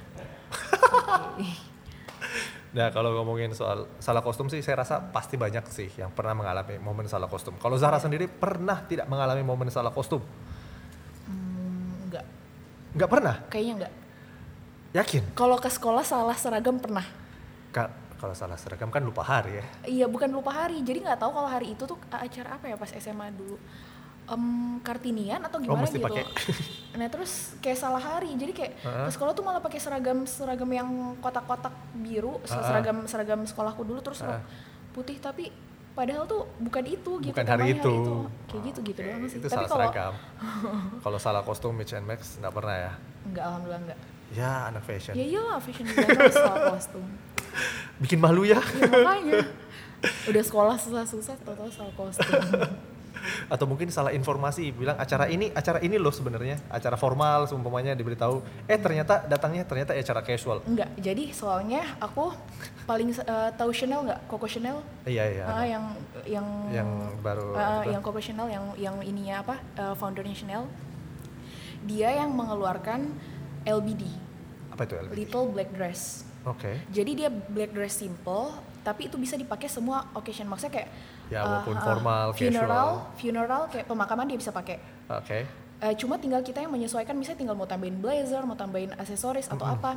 Nah, 2.69 2.93
kalau 2.93 3.09
ngomongin 3.17 3.49
soal 3.51 3.89
salah 3.97 4.21
kostum 4.21 4.45
sih 4.45 4.61
saya 4.61 4.85
rasa 4.85 5.01
pasti 5.09 5.33
banyak 5.33 5.65
sih 5.67 5.89
yang 5.97 6.13
pernah 6.13 6.37
mengalami 6.37 6.77
momen 6.77 7.09
salah 7.09 7.25
kostum. 7.25 7.57
Kalau 7.57 7.73
Zahra 7.81 7.97
sendiri 7.97 8.29
pernah 8.29 8.85
tidak 8.85 9.09
mengalami 9.09 9.41
momen 9.41 9.73
salah 9.73 9.89
kostum? 9.89 10.21
hmm, 11.25 12.13
nggak 12.13 12.25
Nggak 12.93 13.09
pernah? 13.09 13.35
kayaknya 13.49 13.73
nggak 13.85 13.93
Yakin? 14.89 15.23
kalau 15.33 15.57
ke 15.57 15.69
sekolah 15.69 16.01
salah 16.01 16.33
seragam 16.33 16.77
pernah 16.77 17.05
Ka- 17.69 17.89
kalau 18.19 18.35
salah 18.35 18.59
seragam 18.59 18.91
kan 18.91 18.99
lupa 18.99 19.23
hari 19.23 19.57
ya. 19.57 19.65
Iya 19.87 20.05
bukan 20.05 20.27
lupa 20.29 20.51
hari, 20.51 20.83
jadi 20.83 20.99
nggak 20.99 21.19
tahu 21.19 21.31
kalau 21.31 21.47
hari 21.47 21.71
itu 21.71 21.83
tuh 21.83 21.95
acara 22.11 22.59
apa 22.59 22.65
ya 22.67 22.75
pas 22.75 22.91
SMA 22.91 23.31
dulu. 23.31 23.55
Em, 24.29 24.45
kartinian 24.85 25.41
atau 25.41 25.57
gimana 25.57 25.81
Oh, 25.81 25.83
mesti 25.87 25.97
gitu. 25.97 26.05
pakai. 26.05 26.23
Nah 26.99 27.07
terus 27.07 27.55
kayak 27.57 27.79
salah 27.79 27.97
hari, 27.97 28.35
jadi 28.35 28.51
kayak 28.51 28.73
ke 29.07 29.11
sekolah 29.15 29.31
tuh 29.31 29.41
malah 29.41 29.57
pakai 29.57 29.79
seragam 29.79 30.27
seragam 30.27 30.69
yang 30.69 30.89
kotak-kotak 31.17 31.71
biru, 31.95 32.37
Heeh. 32.43 32.61
seragam 32.61 32.97
seragam 33.07 33.39
sekolahku 33.41 33.81
dulu 33.81 34.03
terus 34.03 34.21
Heeh. 34.21 34.41
putih 34.91 35.17
tapi 35.17 35.49
padahal 35.89 36.27
tuh 36.27 36.45
bukan 36.59 36.83
itu 36.85 37.11
gitu. 37.23 37.33
Bukan 37.33 37.47
hari 37.47 37.73
namanya 37.73 37.81
itu. 37.81 37.95
Kayak 38.45 38.61
gitu 38.69 38.79
gitu 38.85 38.99
doang 39.01 39.23
sih. 39.25 39.37
Itu 39.41 39.47
tapi 39.47 39.55
salah 39.55 39.69
kalau 39.69 39.81
seragam. 39.89 40.13
kalau 41.07 41.17
salah 41.17 41.41
kostum 41.41 41.73
Mitch 41.73 41.95
and 41.95 42.05
Max 42.05 42.37
nggak 42.37 42.53
pernah 42.53 42.75
ya. 42.75 42.91
enggak 43.25 43.43
alhamdulillah 43.47 43.81
enggak. 43.87 43.99
Ya, 44.35 44.69
anak 44.69 44.85
fashion. 44.85 45.17
Ya 45.17 45.25
iyalah 45.25 45.57
fashion 45.57 45.89
designer 45.89 46.29
style 46.35 46.61
kostum. 46.69 47.05
Bikin 47.97 48.19
malu 48.21 48.45
ya. 48.45 48.61
Ya 48.77 48.87
makanya. 48.87 49.41
Udah 50.29 50.43
sekolah 50.45 50.75
susah-susah 50.77 51.35
tau-tau 51.41 51.69
style 51.69 51.93
kostum. 51.97 52.29
Atau 53.51 53.67
mungkin 53.67 53.91
salah 53.91 54.15
informasi, 54.15 54.71
bilang 54.71 54.95
acara 54.95 55.27
ini, 55.27 55.51
acara 55.51 55.83
ini 55.83 55.99
loh 55.99 56.13
sebenarnya, 56.13 56.55
acara 56.71 56.95
formal 56.95 57.51
seumpamanya 57.51 57.91
diberitahu. 57.91 58.39
Eh 58.63 58.79
ternyata 58.79 59.27
datangnya 59.27 59.67
ternyata 59.67 59.91
acara 59.91 60.23
casual. 60.23 60.63
Enggak, 60.63 60.87
jadi 60.95 61.33
soalnya 61.35 61.83
aku 61.99 62.31
paling 62.87 63.11
eh, 63.11 63.49
tahu 63.59 63.75
Chanel 63.75 64.07
nggak? 64.07 64.19
Coco 64.29 64.47
Chanel? 64.47 64.79
Iya 65.03 65.23
iya. 65.35 65.45
Ah, 65.51 65.65
yang 65.67 65.83
yang 66.23 66.47
yang 66.71 66.89
baru 67.19 67.59
apa? 67.59 67.91
yang 67.91 67.99
Coco 67.99 68.21
Chanel 68.23 68.47
yang 68.47 68.65
yang 68.79 68.95
ininya 69.03 69.43
apa? 69.43 69.55
eh, 69.75 69.93
foundernya 69.99 70.37
Chanel. 70.37 70.63
Dia 71.83 72.23
yang 72.23 72.31
mengeluarkan 72.31 73.11
LBD, 73.63 74.03
apa 74.69 74.81
itu 74.83 74.93
LBD? 74.95 75.15
Little 75.15 75.45
Black 75.51 75.69
Dress. 75.71 76.23
Oke. 76.47 76.71
Jadi 76.89 77.11
dia 77.13 77.27
black 77.27 77.75
dress 77.75 77.99
simple, 77.99 78.55
tapi 78.79 79.11
itu 79.11 79.19
bisa 79.19 79.35
dipakai 79.35 79.67
semua 79.67 80.07
occasion. 80.15 80.47
Maksudnya 80.47 80.71
kayak 80.71 80.89
Ya, 81.29 81.39
eh, 81.39 81.45
walaupun 81.45 81.75
ah, 81.77 81.83
formal, 81.83 82.25
funeral, 82.33 82.89
casual. 83.05 83.19
funeral 83.19 83.61
kayak 83.69 83.85
pemakaman 83.85 84.25
dia 84.25 84.39
bisa 84.39 84.49
pakai. 84.49 84.79
Oke. 85.05 85.45
Eh, 85.79 85.95
cuma 85.95 86.19
tinggal 86.19 86.43
kita 86.43 86.59
yang 86.59 86.69
menyesuaikan, 86.69 87.15
misalnya 87.15 87.39
tinggal 87.39 87.55
mau 87.55 87.63
tambahin 87.63 87.95
blazer, 87.95 88.43
mau 88.43 88.51
tambahin 88.53 88.91
aksesoris 88.93 89.47
atau 89.47 89.63
Mm-mm. 89.63 89.79
apa. 89.79 89.95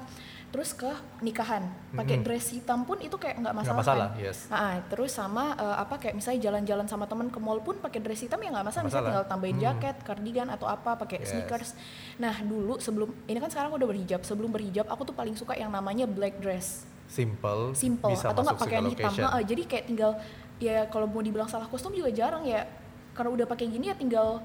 Terus 0.48 0.70
ke 0.72 0.86
nikahan, 1.18 1.66
pakai 1.90 2.22
dress 2.22 2.50
hitam 2.50 2.84
pun 2.84 3.00
itu 3.00 3.16
kayak 3.16 3.42
nggak 3.42 3.50
masalah. 3.52 3.78
masalah, 3.82 4.08
kan? 4.08 4.22
yes. 4.22 4.46
Ah, 4.46 4.78
terus 4.84 5.10
sama 5.10 5.52
eh, 5.52 5.76
apa 5.76 5.98
kayak 5.98 6.14
misalnya 6.14 6.38
jalan-jalan 6.40 6.86
sama 6.86 7.04
temen 7.04 7.26
ke 7.26 7.38
mall 7.38 7.58
pun 7.58 7.74
pakai 7.76 7.98
dress 7.98 8.22
hitam 8.22 8.38
ya 8.38 8.54
nggak 8.54 8.62
masalah. 8.64 8.86
Nggak 8.86 8.86
Misalnya 8.86 8.86
masalah. 8.86 9.08
tinggal 9.10 9.24
tambahin 9.26 9.56
Hmm. 9.58 9.64
jaket, 9.64 9.96
cardigan 10.02 10.48
atau 10.48 10.66
apa, 10.66 10.90
pakai 10.94 11.18
Yes. 11.18 11.28
sneakers. 11.28 11.70
Nah 12.16 12.34
dulu 12.38 12.78
sebelum 12.78 13.08
ini 13.26 13.38
kan 13.38 13.50
sekarang 13.50 13.70
udah 13.72 13.88
berhijab. 13.88 14.20
Sebelum 14.22 14.50
berhijab 14.50 14.86
aku 14.86 15.02
tuh 15.02 15.14
paling 15.14 15.34
suka 15.34 15.52
yang 15.52 15.68
namanya 15.68 16.06
black 16.06 16.38
dress 16.38 16.86
Simple. 17.06 17.74
simple 17.74 18.08
bisa 18.08 18.30
atau 18.30 18.40
nggak 18.40 18.54
pakaian 18.56 18.86
hitam 18.86 19.10
occasion. 19.10 19.26
Heeh, 19.26 19.42
jadi 19.44 19.62
kayak 19.66 19.84
tinggal 19.84 20.12
ya 20.56 20.86
kalau 20.86 21.04
mau 21.04 21.18
dibilang 21.18 21.44
salah 21.44 21.66
kostum 21.66 21.90
juga 21.90 22.08
jarang 22.08 22.46
ya 22.46 22.70
karena 23.12 23.34
udah 23.34 23.46
pakai 23.46 23.66
gini 23.66 23.90
ya 23.90 23.98
tinggal 23.98 24.38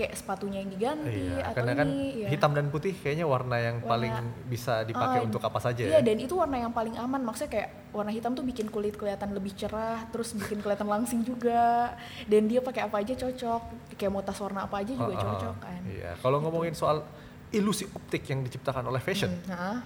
kayak 0.00 0.12
sepatunya 0.14 0.58
yang 0.58 0.70
diganti 0.70 1.12
Iya, 1.28 1.44
atau 1.44 1.54
karena 1.54 1.72
kan 1.74 1.86
ini 1.86 2.06
ya. 2.18 2.28
hitam 2.28 2.50
dan 2.50 2.66
putih 2.66 2.94
kayaknya 2.94 3.24
warna 3.24 3.56
yang 3.56 3.76
Warna- 3.78 3.90
paling 3.90 4.14
bisa 4.46 4.80
dipakai 4.82 5.18
Ah, 5.18 5.26
untuk 5.26 5.38
apa 5.40 5.58
saja 5.58 5.82
iya 5.82 5.94
ya. 5.94 6.02
dan 6.02 6.16
itu 6.16 6.32
warna 6.32 6.56
yang 6.58 6.70
paling 6.70 6.96
aman 6.96 7.20
maksudnya 7.20 7.50
kayak 7.52 7.68
warna 7.90 8.08
hitam 8.08 8.32
tuh 8.32 8.42
bikin 8.42 8.66
kulit 8.66 8.94
kelihatan 8.94 9.30
lebih 9.30 9.52
cerah 9.52 10.08
terus 10.08 10.32
bikin 10.32 10.58
kelihatan 10.58 10.86
langsing 10.86 11.20
juga 11.22 11.92
dan 12.24 12.42
dia 12.44 12.58
pakai 12.58 12.82
apa 12.82 12.96
aja 12.98 13.12
cocok 13.14 13.62
kayak 13.92 14.08
mau 14.08 14.20
tas 14.20 14.36
warna 14.36 14.64
apa 14.64 14.80
aja 14.80 14.90
juga 14.90 15.12
Ah, 15.12 15.18
ah. 15.18 15.24
cocok 15.28 15.56
kan 15.58 15.80
Iya, 15.86 16.10
kalau 16.16 16.40
ngomongin 16.40 16.72
soal 16.72 17.04
ilusi 17.50 17.84
optik 17.90 18.24
yang 18.24 18.40
diciptakan 18.40 18.82
oleh 18.84 18.98
fashion, 18.98 19.28
Hmm, 19.28 19.46
nah, 19.46 19.78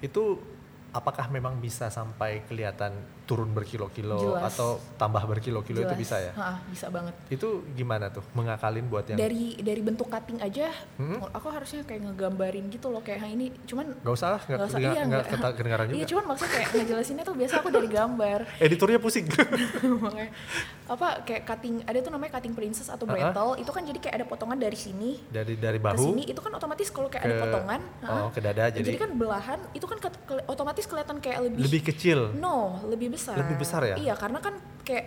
itu 0.00 0.40
apakah 0.92 1.26
memang 1.26 1.56
bisa 1.56 1.88
sampai 1.88 2.44
kelihatan 2.44 2.92
turun 3.22 3.48
berkilo-kilo 3.48 4.34
Jelas. 4.34 4.52
atau 4.52 4.68
tambah 4.94 5.22
berkilo-kilo 5.22 5.80
itu 5.80 5.88
jelas. 5.88 5.96
bisa 5.98 6.16
ya? 6.20 6.32
Ha, 6.34 6.60
bisa 6.66 6.86
banget 6.88 7.14
Itu 7.28 7.48
gimana 7.72 8.08
tuh 8.08 8.20
mengakalin 8.32 8.84
buat 8.84 9.06
yang 9.06 9.16
dari 9.16 9.56
dari 9.56 9.80
bentuk 9.80 10.06
cutting 10.06 10.36
aja 10.38 10.68
Hmm? 10.94 11.16
aku 11.24 11.48
harusnya 11.48 11.80
kayak 11.82 12.04
ngegambarin 12.04 12.68
gitu 12.68 12.86
loh 12.86 13.00
kayak 13.00 13.18
"Hah, 13.18 13.30
ini 13.30 13.48
cuman 13.64 13.88
Gak 13.96 14.12
usah, 14.12 14.36
nggak 14.36 14.46
Nggak 14.50 14.60
usah, 14.62 14.78
nggak- 14.78 14.92
iya, 14.92 15.02
nggak 15.02 15.22
nggak. 15.30 15.52
kedengaran 15.54 15.84
juga. 15.86 15.96
Iya 15.96 16.06
cuman 16.06 16.24
maksudnya 16.26 16.52
kayak 16.52 16.68
ngejelasinnya 16.74 17.24
tuh 17.24 17.34
biasa 17.34 17.54
aku 17.56 17.68
dari 17.70 17.88
gambar 17.88 18.38
Editornya 18.66 18.98
pusing. 18.98 19.26
Makanya, 20.04 20.30
apa 20.88 21.08
kayak 21.22 21.42
cutting 21.46 21.74
ada 21.82 21.98
tuh 21.98 22.10
namanya 22.10 22.32
cutting 22.34 22.52
princess 22.52 22.86
atau 22.86 23.02
Ah, 23.02 23.08
ah. 23.08 23.14
brettle 23.30 23.52
itu 23.56 23.70
kan 23.70 23.82
jadi 23.82 23.98
kayak 23.98 24.14
ada 24.14 24.26
potongan 24.26 24.58
dari 24.58 24.76
sini 24.76 25.16
dari 25.26 25.56
dari 25.56 25.78
ke 25.78 25.84
bahu 25.86 26.04
sini 26.06 26.22
itu 26.26 26.38
kan 26.38 26.52
otomatis 26.52 26.88
kalau 26.88 27.08
kayak 27.08 27.22
ada 27.22 27.32
ke- 27.32 27.42
potongan 27.42 27.80
oh, 28.02 28.28
ke 28.28 28.40
dada 28.40 28.64
jadi, 28.68 28.84
jadi, 28.84 28.98
kan 28.98 29.10
belahan 29.14 29.60
itu 29.72 29.84
kan 29.84 29.98
ke- 29.98 30.20
ke- 30.26 30.44
otomatis 30.46 30.81
kelihatan 30.84 31.18
kayak 31.18 31.38
lebih, 31.44 31.58
lebih 31.62 31.82
kecil. 31.84 32.18
no 32.34 32.80
lebih 32.86 33.12
besar 33.12 33.36
Lebih 33.36 33.56
besar 33.58 33.80
ya? 33.84 33.96
iya 33.96 34.14
karena 34.14 34.38
kan 34.38 34.54
kayak 34.82 35.06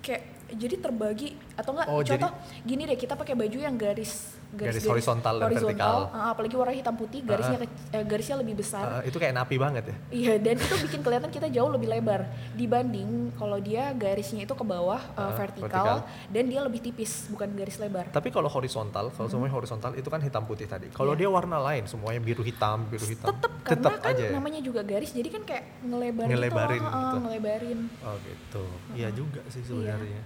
kayak 0.00 0.22
jadi 0.46 0.78
terbagi 0.78 1.34
atau 1.54 1.74
enggak 1.74 1.86
Oh, 1.88 2.00
contoh 2.00 2.30
gini 2.62 2.86
deh 2.86 2.94
kita 2.94 3.14
pakai 3.14 3.34
baju 3.34 3.58
yang 3.58 3.74
garis 3.74 4.38
Garis 4.58 4.82
horizontal 4.82 5.34
dan 5.36 5.52
vertikal. 5.52 6.08
ah, 6.08 6.32
apalagi 6.32 6.54
warna 6.54 6.72
hitam 6.72 6.92
putih 6.92 7.20
garisnya 7.20 7.58
ke- 7.58 7.68
eh, 7.92 8.00
garisnya 8.02 8.36
lebih 8.36 8.56
besar 8.56 8.84
Eh, 8.98 9.08
itu 9.08 9.16
kayak 9.16 9.34
napi 9.34 9.56
banget 9.56 9.84
ya. 9.84 9.96
Iya, 10.10 10.34
dan 10.38 10.56
itu 10.56 10.74
bikin 10.80 11.00
kelihatan 11.00 11.28
kita 11.28 11.46
jauh 11.48 11.68
lebih 11.68 11.86
lebar 11.86 12.24
dibanding 12.56 13.08
kalau 13.34 13.58
dia 13.58 13.92
garisnya 13.92 14.42
itu 14.42 14.52
ke 14.52 14.64
bawah 14.64 14.98
uh, 15.12 15.20
Ah, 15.20 15.32
vertikal, 15.34 15.96
dan 16.26 16.44
dia 16.46 16.60
lebih 16.60 16.80
tipis, 16.80 17.28
bukan 17.28 17.52
garis 17.52 17.76
lebar. 17.76 18.08
Tapi 18.08 18.28
kalau 18.28 18.48
horizontal, 18.48 19.10
kalau 19.10 19.28
semuanya 19.28 19.54
horizontal 19.54 19.92
itu 19.92 20.06
kan 20.06 20.18
hitam 20.18 20.42
putih 20.42 20.64
tadi. 20.64 20.88
Kalau 20.88 21.12
Iya. 21.12 21.20
dia 21.20 21.30
warna 21.30 21.58
lain, 21.58 21.84
semuanya 21.84 22.18
biru 22.18 22.40
hitam, 22.40 22.86
biru 22.86 23.04
hitam, 23.04 23.28
Tetep 23.28 23.52
karena 23.62 23.90
kan 23.92 24.08
aja. 24.08 24.22
ya? 24.22 24.30
namanya 24.32 24.60
juga 24.60 24.80
garis, 24.80 25.10
jadi 25.10 25.28
kan 25.28 25.42
kayak 25.42 25.64
ngelebar 25.82 26.24
Ngelebarin 26.26 26.78
gitu, 26.78 26.86
loh, 26.86 26.96
gitu. 26.96 27.12
uh, 27.12 27.20
ngelebarin. 27.20 27.78
Oh 28.00 28.16
gitu. 28.22 28.64
Iya 28.94 29.08
juga 29.10 29.40
sih 29.48 29.60
Iya. 29.60 29.68
sebenarnya. 29.68 30.20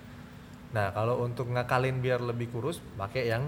Nah 0.71 0.87
kalau 0.91 1.19
untuk 1.21 1.47
ngakalin 1.47 1.99
biar 1.99 2.21
lebih 2.21 2.47
kurus, 2.49 2.79
pakai 2.95 3.27
yang 3.27 3.43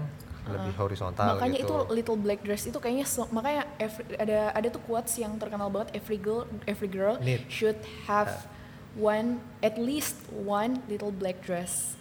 lebih 0.45 0.73
horizontal 0.75 1.35
makanya 1.35 1.57
gitu. 1.57 1.71
itu 1.71 1.93
little 1.93 2.17
black 2.17 2.39
dress 2.39 2.63
itu 2.63 2.75
kayaknya 2.75 3.03
makanya 3.29 3.63
every- 3.77 4.07
ada 4.13 4.51
ada 4.51 4.67
tuh 4.67 4.81
quotes 4.81 5.15
yang 5.15 5.35
terkenal 5.35 5.67
banget 5.67 5.93
every 5.93 6.15
girl 6.15 6.43
every 6.63 6.87
girl 6.87 7.15
Need. 7.17 7.47
should 7.47 7.77
have 8.03 8.27
one 8.93 9.29
at 9.59 9.75
least 9.75 10.15
one 10.29 10.83
little 10.85 11.09
black 11.09 11.39
dress 11.41 11.95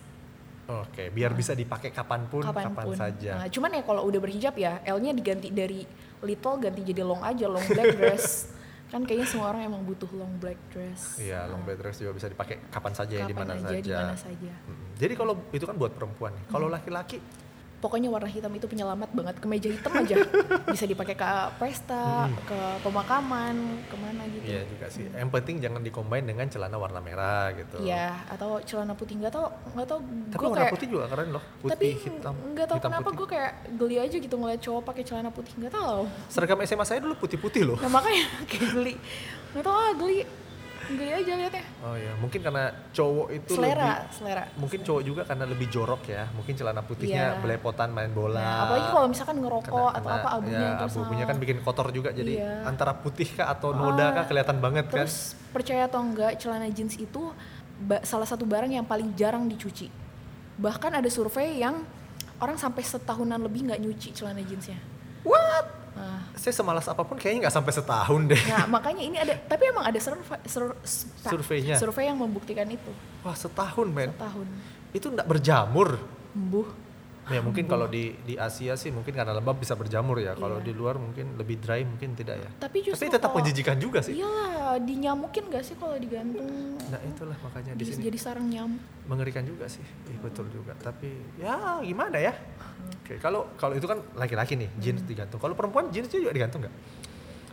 Oke, 0.65 1.11
biar 1.11 1.35
bisa 1.35 1.53
dipakai 1.53 1.91
kapan 1.91 2.25
pun, 2.25 2.39
kapan 2.41 2.71
kapan 2.71 2.85
pun. 2.87 2.95
saja. 2.95 3.35
Nah, 3.35 3.51
cuman 3.51 3.71
ya 3.73 3.83
kalau 3.83 4.07
udah 4.07 4.21
berhijab 4.23 4.55
ya, 4.55 4.79
L-nya 4.87 5.11
diganti 5.11 5.51
dari 5.51 5.83
little 6.23 6.55
ganti 6.57 6.81
jadi 6.83 7.03
long 7.03 7.19
aja, 7.21 7.45
long 7.45 7.67
black 7.67 7.93
dress. 7.99 8.47
kan 8.87 9.03
kayaknya 9.03 9.27
semua 9.27 9.51
orang 9.51 9.67
emang 9.67 9.83
butuh 9.83 10.07
long 10.15 10.31
black 10.39 10.57
dress. 10.69 11.19
Iya, 11.19 11.51
long 11.51 11.67
bed 11.67 11.77
dress 11.77 11.99
juga 11.99 12.15
bisa 12.15 12.31
dipakai 12.31 12.63
kapan 12.69 12.93
saja 12.95 13.15
ya, 13.17 13.25
di 13.25 13.33
Kapan 13.33 13.43
mana 13.43 13.53
aja, 13.59 13.69
saja. 13.69 13.81
di 13.83 13.91
mana 13.91 14.15
saja. 14.15 14.53
Mm. 14.63 14.85
Jadi 14.97 15.13
kalau 15.13 15.35
itu 15.51 15.65
kan 15.65 15.75
buat 15.75 15.93
perempuan 15.93 16.31
nih. 16.31 16.45
Kalau 16.47 16.67
Hmm. 16.69 16.77
laki-laki, 16.77 17.17
Pokoknya 17.83 18.07
warna 18.07 18.25
hitam 18.27 18.53
itu 18.53 18.65
penyelamat 18.65 19.11
banget. 19.11 19.35
Kemeja 19.37 19.69
hitam 19.69 19.91
aja 19.93 20.15
bisa 20.65 20.85
dipakai 20.85 21.13
ke 21.13 21.27
pesta, 21.59 22.25
Hmm. 22.25 22.39
ke 22.47 22.59
pemakaman, 22.81 23.55
ke 23.83 23.97
mana 23.97 24.23
gitu. 24.29 24.45
iya 24.47 24.63
juga 24.63 24.87
sih. 24.87 25.11
Yang 25.11 25.31
penting 25.33 25.57
jangan 25.59 25.81
dikombin 25.81 26.23
dengan 26.23 26.47
celana 26.47 26.77
warna 26.77 27.01
merah 27.01 27.51
gitu. 27.53 27.83
Iya, 27.83 28.23
atau 28.29 28.63
celana 28.63 28.95
putih 28.95 29.19
nggak 29.19 29.33
tau 29.33 29.51
nggak 29.73 29.87
tau 29.89 29.99
Tapi 29.99 30.39
warna 30.41 30.57
kayak 30.57 30.73
putih 30.73 30.87
juga 30.89 31.05
keren 31.09 31.29
loh. 31.29 31.43
Putih, 31.59 31.71
tapi 31.73 31.87
hitam. 31.99 32.35
nggak 32.49 32.67
hitam 32.69 32.79
kenapa 32.81 33.03
putih. 33.05 33.19
gue 33.19 33.27
kayak 33.29 33.51
geli 33.75 33.97
aja 33.99 34.17
gitu 34.17 34.35
ngeliat 34.37 34.61
cowok 34.61 34.83
pakai 34.85 35.03
celana 35.03 35.31
putih 35.31 35.53
nggak 35.57 35.73
tahu 35.73 36.07
Seragam 36.29 36.63
SMA 36.63 36.85
saya 36.85 37.01
dulu 37.01 37.19
putih-putih 37.19 37.63
loh. 37.65 37.79
nah 37.79 37.91
makanya 37.91 38.23
kayak 38.49 38.71
geli 38.71 38.95
nggak 39.51 39.65
tahu 39.65 39.75
ah 39.75 39.93
geli 39.93 40.19
geli 40.89 41.13
aja 41.13 41.33
liatnya 41.35 41.65
Oh 41.83 41.95
iya, 41.95 42.13
mungkin 42.15 42.41
karena 42.41 42.65
cowok 42.91 43.29
itu 43.33 43.53
selera 43.53 43.85
lebih 44.01 44.15
selera 44.15 44.45
mungkin 44.55 44.81
cowok 44.81 45.03
juga 45.03 45.23
karena 45.23 45.45
lebih 45.45 45.67
jorok 45.69 46.03
ya. 46.05 46.23
Mungkin 46.31 46.55
celana 46.55 46.81
putihnya 46.81 47.25
Iya. 47.29 47.39
belepotan 47.39 47.91
main 47.91 48.11
bola. 48.11 48.39
Nah, 48.39 48.59
apalagi 48.65 48.89
kalau 48.89 49.07
misalkan 49.09 49.37
ngerokok 49.39 49.67
Kena- 49.69 49.99
atau 49.99 50.11
apa 50.13 50.29
abunya 50.33 50.59
ya, 50.61 50.71
terus 50.79 50.93
abu-abunya 50.95 51.25
kan 51.25 51.37
bikin 51.37 51.59
kotor 51.61 51.87
juga 51.91 52.11
jadi 52.11 52.33
Iya. 52.37 52.53
antara 52.65 52.93
putih 52.95 53.29
kah 53.29 53.51
atau 53.51 53.71
noda 53.71 54.05
Ah, 54.05 54.11
kah 54.15 54.25
kelihatan 54.25 54.59
banget 54.59 54.87
kan. 54.87 55.03
terus 55.03 55.35
percaya 55.51 55.85
atau 55.85 55.99
enggak 55.99 56.39
celana 56.39 56.69
jeans 56.69 56.95
itu 56.97 57.23
salah 58.01 58.25
satu 58.25 58.47
barang 58.47 58.71
yang 58.71 58.85
paling 58.85 59.11
jarang 59.13 59.45
dicuci 59.45 59.91
bahkan 60.55 60.93
ada 60.93 61.09
survei 61.09 61.59
yang 61.59 61.83
orang 62.39 62.55
sampai 62.55 62.81
setahunan 62.81 63.41
lebih 63.41 63.67
nggak 63.67 63.81
nyuci 63.81 64.15
celana 64.15 64.39
jeansnya 64.41 64.79
What? 65.23 65.82
Nah, 66.03 66.21
Saya 66.35 66.51
semalas 66.53 66.85
apa 66.85 67.01
pun 67.01 67.15
kayaknya 67.15 67.47
nggak 67.47 67.55
sampai 67.55 67.73
setahun 67.73 68.21
deh. 68.27 68.43
nah 68.45 68.67
makanya 68.69 69.01
ini 69.01 69.17
ada 69.17 69.39
tapi 69.41 69.63
emang 69.65 69.85
ada 69.85 69.97
survei 69.97 70.39
sur- 70.45 70.75
Surveinya? 71.23 71.77
survei 71.77 72.11
yang 72.11 72.19
membuktikan 72.19 72.67
itu 72.67 72.91
Wah 73.23 73.33
setahun 73.33 73.87
men. 73.87 74.11
setahun 74.13 74.47
Itu 74.91 75.07
nggak 75.09 75.25
berjamur. 75.25 75.97
embuh 76.33 76.67
Ya 77.25 77.39
mungkin 77.39 77.65
kalau 77.65 77.87
di 77.87 78.19
di 78.19 78.35
Asia 78.35 78.75
sih 78.75 78.89
mungkin 78.89 79.11
karena 79.11 79.31
lembab 79.31 79.55
bisa 79.55 79.73
berjamur 79.73 80.19
ya. 80.19 80.35
Kalau 80.35 80.59
Iya. 80.59 80.67
di 80.67 80.73
luar 80.73 80.97
mungkin 80.97 81.37
lebih 81.37 81.57
dry 81.57 81.83
mungkin 81.83 82.13
tidak 82.13 82.35
ya. 82.37 82.51
tapi 82.59 82.83
justru 82.83 82.99
Tapi 83.01 83.15
tetap 83.15 83.31
menjijikan 83.31 83.77
juga 83.77 84.01
sih. 84.01 84.17
iyalah 84.17 84.77
dinyamukin 84.79 85.47
gak 85.47 85.63
sih 85.63 85.75
kalau 85.75 85.95
digantung 85.95 86.51
Nah 86.83 86.99
itulah 87.01 87.39
makanya 87.39 87.73
di 87.73 87.79
di- 87.79 87.87
sini 87.89 88.03
jadi 88.05 88.19
sarang 88.19 88.47
nyamuk 88.47 88.83
mengerikan 89.07 89.43
juga 89.43 89.65
sih. 89.67 89.87
Iya 90.05 90.19
betul 90.19 90.51
juga. 90.51 90.75
Tapi 90.77 91.15
ya 91.37 91.79
gimana 91.81 92.19
ya? 92.19 92.35
Oke 92.99 93.15
kalau 93.17 93.47
kalau 93.55 93.73
itu 93.73 93.85
kan 93.85 94.03
laki-laki 94.13 94.57
nih 94.57 94.71
jeans 94.77 95.03
digantung. 95.03 95.39
Kalau 95.39 95.55
perempuan 95.55 95.89
jeansnya 95.89 96.19
juga 96.19 96.33
digantung 96.33 96.61
nggak? 96.61 96.75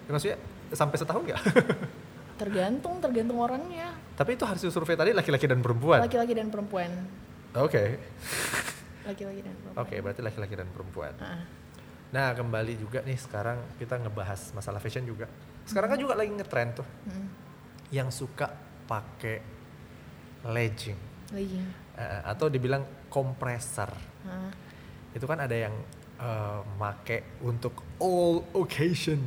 Ya, 0.02 0.12
maksudnya 0.12 0.38
sampai 0.72 0.98
setahun 0.98 1.22
nggak? 1.24 1.42
tergantung 2.40 2.98
tergantung 2.98 3.38
orangnya 3.38 3.92
Tapi 4.16 4.34
itu 4.34 4.44
hasil 4.44 4.70
survei 4.70 4.96
tadi 4.96 5.12
laki-laki 5.12 5.46
dan 5.46 5.60
perempuan. 5.60 6.02
laki-laki 6.02 6.34
dan 6.34 6.48
perempuan 6.48 6.90
Oke. 7.52 8.00
Laki-laki 9.10 9.42
dan 9.42 9.56
perempuan 9.58 9.82
Oke 9.82 9.96
berarti 10.00 10.22
laki-laki 10.22 10.54
dan 10.56 10.68
perempuan. 10.70 11.14
Ah. 11.18 11.42
Nah 12.10 12.34
kembali 12.34 12.74
juga 12.76 13.02
nih 13.02 13.18
sekarang 13.18 13.58
kita 13.78 13.98
ngebahas 13.98 14.54
masalah 14.54 14.78
fashion 14.78 15.06
juga. 15.06 15.30
Sekarang 15.66 15.90
kan 15.90 16.00
juga 16.00 16.18
lagi 16.18 16.30
ngetrend 16.30 16.72
tuh 16.78 16.88
Mm, 17.06 17.28
yang 17.90 18.10
suka 18.10 18.50
pakai 18.86 19.38
legging 20.46 20.98
legging 21.30 21.66
eh, 21.94 22.22
atau 22.26 22.50
dibilang 22.50 22.82
kompresor. 23.10 23.90
Ah, 24.26 24.50
Itu 25.14 25.26
kan 25.26 25.38
ada 25.40 25.54
yang 25.54 25.74
eh, 26.18 26.62
make 26.78 27.42
untuk 27.42 27.82
all 27.98 28.42
occasion. 28.56 29.20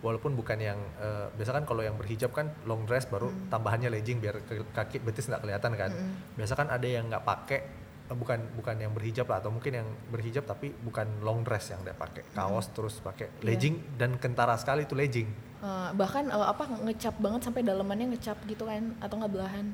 walaupun 0.00 0.32
bukan 0.32 0.56
yang 0.56 0.80
eh, 0.96 1.28
biasa 1.36 1.52
kan 1.52 1.64
kalau 1.68 1.84
yang 1.84 1.92
berhijab 1.92 2.32
kan 2.32 2.48
long 2.64 2.88
dress 2.88 3.04
baru 3.04 3.28
tambahannya 3.52 3.92
legging 3.92 4.16
biar 4.16 4.40
kaki 4.72 4.96
betis 4.96 5.28
nggak 5.28 5.44
kelihatan 5.44 5.76
kan 5.76 5.92
biasa 6.40 6.56
kan 6.56 6.72
ada 6.72 6.88
yang 6.88 7.04
nggak 7.04 7.20
pakai 7.20 7.60
bukan 8.12 8.42
bukan 8.58 8.76
yang 8.76 8.90
berhijab 8.90 9.26
lah 9.30 9.38
atau 9.38 9.54
mungkin 9.54 9.82
yang 9.82 9.88
berhijab 10.10 10.42
tapi 10.42 10.74
bukan 10.74 11.22
long 11.22 11.46
dress 11.46 11.70
yang 11.70 11.82
dia 11.86 11.94
pakai. 11.94 12.26
Kaos 12.34 12.70
terus 12.74 12.98
pakai 12.98 13.30
Iya. 13.38 13.46
legging 13.46 13.74
dan 13.98 14.18
kentara 14.18 14.58
sekali 14.58 14.84
itu 14.86 14.94
legging. 14.98 15.28
Eh, 15.60 15.90
bahkan 15.94 16.26
eh, 16.26 16.46
apa 16.50 16.66
ngecap 16.88 17.14
banget 17.20 17.40
sampai 17.46 17.62
dalamannya 17.62 18.16
ngecap 18.16 18.38
gitu 18.48 18.66
kan 18.66 18.94
atau 18.98 19.14
nggak 19.20 19.32
belahan. 19.32 19.66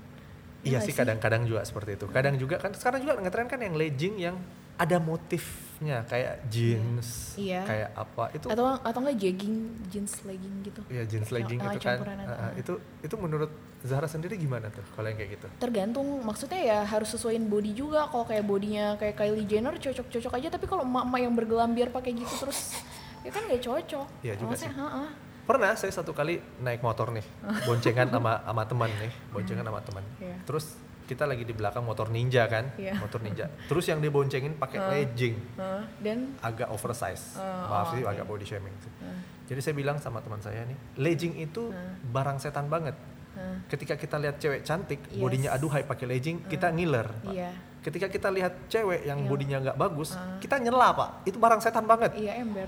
Iya 0.67 0.83
nggak 0.83 0.87
sih 0.91 0.95
kadang-kadang 0.97 1.43
juga 1.47 1.63
seperti 1.63 1.95
itu. 1.95 2.07
Kadang 2.11 2.35
juga 2.37 2.57
kan 2.59 2.75
sekarang 2.75 3.07
juga 3.07 3.15
ngetren 3.23 3.47
kan 3.47 3.61
yang 3.63 3.75
legging 3.79 4.15
yang 4.19 4.37
ada 4.77 4.99
motifnya 5.77 6.01
kayak 6.09 6.49
jeans, 6.49 7.37
Iya. 7.37 7.61
kayak 7.63 7.89
apa 7.95 8.25
itu 8.33 8.47
atau 8.49 8.65
atau 8.81 8.99
nggak 8.99 9.19
jegging 9.21 9.57
jeans 9.93 10.25
legging 10.25 10.65
gitu 10.65 10.81
ya 10.89 11.05
jeans 11.05 11.29
legging 11.29 11.61
cam- 11.61 11.77
itu 11.77 11.85
ah, 11.85 11.95
kan. 12.01 12.17
uh, 12.25 12.53
itu 12.57 12.73
itu 13.03 13.15
menurut 13.15 13.53
Zahra 13.85 14.09
sendiri 14.09 14.35
gimana 14.35 14.73
tuh 14.73 14.81
kalau 14.97 15.07
yang 15.07 15.21
kayak 15.21 15.37
gitu? 15.37 15.47
tergantung 15.61 16.25
maksudnya 16.25 16.59
ya 16.59 16.79
harus 16.83 17.13
sesuaiin 17.13 17.45
body 17.45 17.77
juga 17.77 18.09
kalau 18.09 18.25
kayak 18.25 18.43
bodinya 18.43 18.97
kayak 18.97 19.15
Kylie 19.15 19.45
Jenner 19.45 19.77
cocok-cocok 19.77 20.33
aja 20.35 20.49
tapi 20.49 20.65
kalau 20.65 20.83
emak-emak 20.83 21.21
yang 21.21 21.35
bergelambir 21.37 21.87
pakai 21.93 22.17
gitu 22.17 22.35
terus 22.41 22.81
ya 23.21 23.31
kan 23.31 23.45
nggak 23.45 23.61
cocok 23.61 24.07
Iya 24.25 24.35
juga 24.35 24.57
Maksudnya, 24.57 24.73
sih. 24.73 24.81
ha-ha. 24.81 25.05
Pernah 25.47 25.79
saya 25.79 25.93
satu 25.93 26.11
kali 26.11 26.43
naik 26.59 26.83
motor 26.83 27.13
nih, 27.13 27.23
boncengan 27.63 28.11
sama 28.17 28.41
sama 28.41 28.63
teman 28.65 28.91
nih, 28.97 29.13
boncengan 29.31 29.63
sama 29.63 29.79
teman. 29.79 30.03
Iya. 30.19 30.37
Terus 30.43 30.75
kita 31.07 31.25
lagi 31.25 31.43
di 31.43 31.55
belakang 31.55 31.81
motor 31.81 32.11
ninja 32.11 32.45
kan, 32.45 32.75
Iya. 32.75 32.99
motor 32.99 33.23
ninja. 33.23 33.47
Terus 33.65 33.87
yang 33.87 33.99
diboncengin 33.99 34.53
pakai 34.53 34.79
legging, 34.93 35.39
Hah, 35.55 35.87
dan 35.97 36.35
agak 36.41 36.69
oversize. 36.69 37.35
Oh, 37.35 37.43
Maaf 37.65 37.87
oh, 37.87 37.93
sih 37.93 38.03
oke. 38.03 38.11
agak 38.11 38.25
body 38.27 38.45
shaming 38.45 38.75
sih. 38.77 38.91
Hah, 39.01 39.19
Jadi 39.47 39.61
saya 39.63 39.75
bilang 39.75 39.97
sama 39.97 40.19
teman 40.19 40.43
saya 40.43 40.67
nih, 40.67 40.75
legging 40.99 41.39
itu 41.39 41.71
barang 42.05 42.37
setan 42.37 42.67
banget. 42.67 42.99
hah, 43.33 43.63
Ketika 43.67 43.95
kita 43.95 44.19
lihat 44.19 44.37
cewek 44.37 44.61
cantik, 44.61 45.01
Yes. 45.07 45.17
bodinya 45.17 45.51
aduhai 45.53 45.83
pakai 45.83 46.05
legging, 46.05 46.43
kita 46.45 46.69
ngiler. 46.69 47.07
Pak. 47.23 47.31
iya 47.31 47.51
Ketika 47.79 48.11
kita 48.11 48.29
lihat 48.29 48.67
cewek 48.67 49.07
yang 49.07 49.23
Iya. 49.23 49.29
bodinya 49.31 49.57
nggak 49.63 49.79
bagus, 49.79 50.11
kita 50.43 50.59
nyela 50.59 50.91
pak. 50.91 51.11
Itu 51.25 51.39
barang 51.39 51.63
setan 51.63 51.87
banget. 51.87 52.19
iya 52.19 52.35
ember 52.37 52.67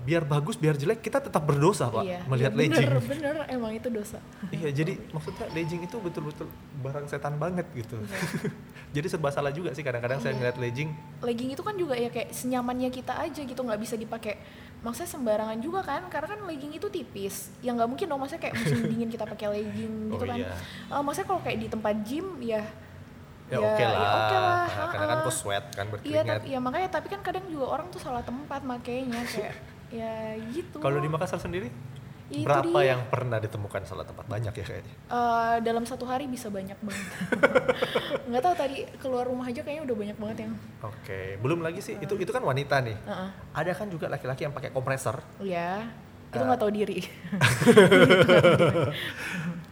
Biar 0.00 0.22
bagus, 0.22 0.54
biar 0.54 0.74
jelek, 0.74 1.00
kita 1.00 1.18
tetap 1.18 1.40
berdosa 1.40 1.86
pak 1.86 2.02
iya 2.02 2.20
melihat 2.24 2.50
iya, 2.50 2.58
legging. 2.60 2.86
bener 2.86 3.00
bener 3.00 3.34
emang 3.48 3.72
itu 3.72 3.88
dosa 3.88 4.18
iya, 4.48 4.68
jadi 4.68 4.96
maksudnya 5.08 5.46
legging 5.50 5.82
itu 5.82 5.96
betul-betul 5.96 6.46
barang 6.78 7.06
setan 7.06 7.34
banget 7.34 7.66
gitu. 7.72 7.96
Iya. 7.96 8.18
jadi 8.94 9.06
serba 9.08 9.28
salah 9.28 9.50
juga 9.50 9.70
sih 9.70 9.80
kadang-kadang 9.80 10.18
saya 10.18 10.30
Iya. 10.30 10.38
ngeliat 10.38 10.56
legging. 10.58 10.90
legging 11.20 11.50
itu 11.50 11.60
kan 11.60 11.74
juga 11.74 11.94
ya 11.94 12.08
kayak 12.08 12.30
senyamannya 12.30 12.88
kita 12.88 13.14
aja 13.16 13.40
gitu 13.40 13.58
nggak 13.58 13.80
bisa 13.80 13.94
dipakai 13.94 14.38
maksudnya 14.80 15.10
sembarangan 15.10 15.58
juga 15.58 15.80
kan 15.82 16.04
karena 16.06 16.28
kan 16.28 16.40
legging 16.44 16.72
itu 16.72 16.86
tipis 16.86 17.48
yang 17.58 17.74
nggak 17.74 17.88
mungkin 17.88 18.06
dong 18.06 18.20
maksudnya 18.20 18.42
kayak 18.42 18.54
musim 18.54 18.78
dingin 18.90 19.08
kita 19.08 19.24
pakai 19.24 19.46
legging 19.50 19.92
gitu 20.10 20.20
Oh, 20.20 20.28
kan 20.28 20.36
iya. 20.36 20.52
Eh, 20.86 21.00
maksudnya 21.00 21.26
kalau 21.26 21.40
kayak 21.40 21.58
di 21.58 21.68
tempat 21.68 21.94
gym 22.02 22.26
ya 22.38 22.60
Ya, 23.46 23.58
oke 23.58 23.76
ya 23.76 23.86
lah. 23.86 24.00
oke 24.00 24.36
lah, 24.36 24.56
Nah, 24.64 24.86
karena 24.88 25.06
kan 25.06 25.18
kok 25.20 25.34
sweat 25.34 25.64
kan 25.68 25.84
iya 25.84 25.92
berkeringat. 25.92 26.34
tapi 26.34 26.46
ya 26.48 26.58
makanya 26.58 26.88
tapi 26.90 27.06
kan 27.06 27.20
kadang 27.20 27.44
juga 27.46 27.66
orang 27.70 27.86
tuh 27.88 27.98
salah 27.98 28.20
tempat 28.20 28.60
makainya 28.62 29.20
kayak 29.22 29.52
ya 29.94 30.14
gitu 30.50 30.76
Kalau 30.78 30.96
di 30.96 31.06
Makassar 31.06 31.38
sendiri, 31.38 31.68
Ya, 32.24 32.40
itu 32.40 32.48
berapa 32.48 32.64
dia. 32.74 32.88
yang 32.88 33.04
pernah 33.04 33.36
ditemukan 33.36 33.84
salah 33.84 34.00
tempat? 34.02 34.24
Banyak 34.24 34.48
ya 34.50 34.64
kayaknya. 34.64 34.94
Eh, 35.06 35.56
dalam 35.60 35.84
satu 35.84 36.02
hari 36.02 36.24
bisa 36.24 36.48
banyak 36.48 36.72
banget 36.78 37.04
nggak 38.26 38.40
tahu 38.40 38.54
tadi 38.54 38.76
keluar 38.96 39.24
rumah 39.24 39.44
aja 39.44 39.60
kayaknya 39.60 39.84
udah 39.84 39.96
banyak 39.98 40.16
banget 40.16 40.36
yang 40.40 40.52
Oke, 40.82 41.36
belum 41.36 41.60
lagi 41.60 41.78
sih 41.78 41.94
itu 41.96 42.16
itu 42.16 42.30
kan 42.30 42.40
wanita 42.40 42.80
nih. 42.80 42.96
Heeh. 42.98 43.28
Ada 43.52 43.72
kan 43.74 43.86
juga 43.86 44.08
laki-laki 44.08 44.40
yang 44.42 44.52
pakai 44.52 44.70
kompresor. 44.70 45.20
ya 45.38 45.84
itu 46.26 46.40
Eh. 46.40 46.42
nggak 46.42 46.58
tahu 46.58 46.72
diri 46.72 46.98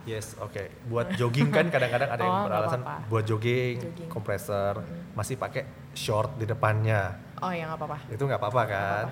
Yes, 0.02 0.34
oke. 0.36 0.58
Buat 0.84 1.14
jogging 1.14 1.48
kan 1.48 1.66
kadang-kadang 1.66 2.08
ada 2.08 2.18
yang 2.18 2.26
Oh, 2.28 2.36
nggak 2.36 2.48
beralasan 2.48 2.80
apa-apa. 2.80 3.06
buat 3.06 3.24
jogging, 3.24 3.76
Jogging. 3.78 4.08
kompresor, 4.10 4.74
masih 5.12 5.36
pakai 5.36 5.62
short 5.92 6.34
di 6.34 6.44
depannya. 6.44 7.30
oh 7.38 7.50
ya 7.50 7.66
nggak 7.66 7.74
apa-apa 7.76 7.98
Itu 8.08 8.22
nggak 8.22 8.38
apa-apa 8.38 8.62
kan? 8.64 9.04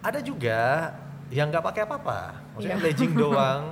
Ada 0.00 0.18
juga 0.18 0.90
yang 1.28 1.46
nggak 1.48 1.62
pakai 1.64 1.82
apa-apa, 1.84 2.20
maksudnya 2.52 2.74
Iya. 2.76 2.84
legging 2.84 3.12
doang, 3.22 3.62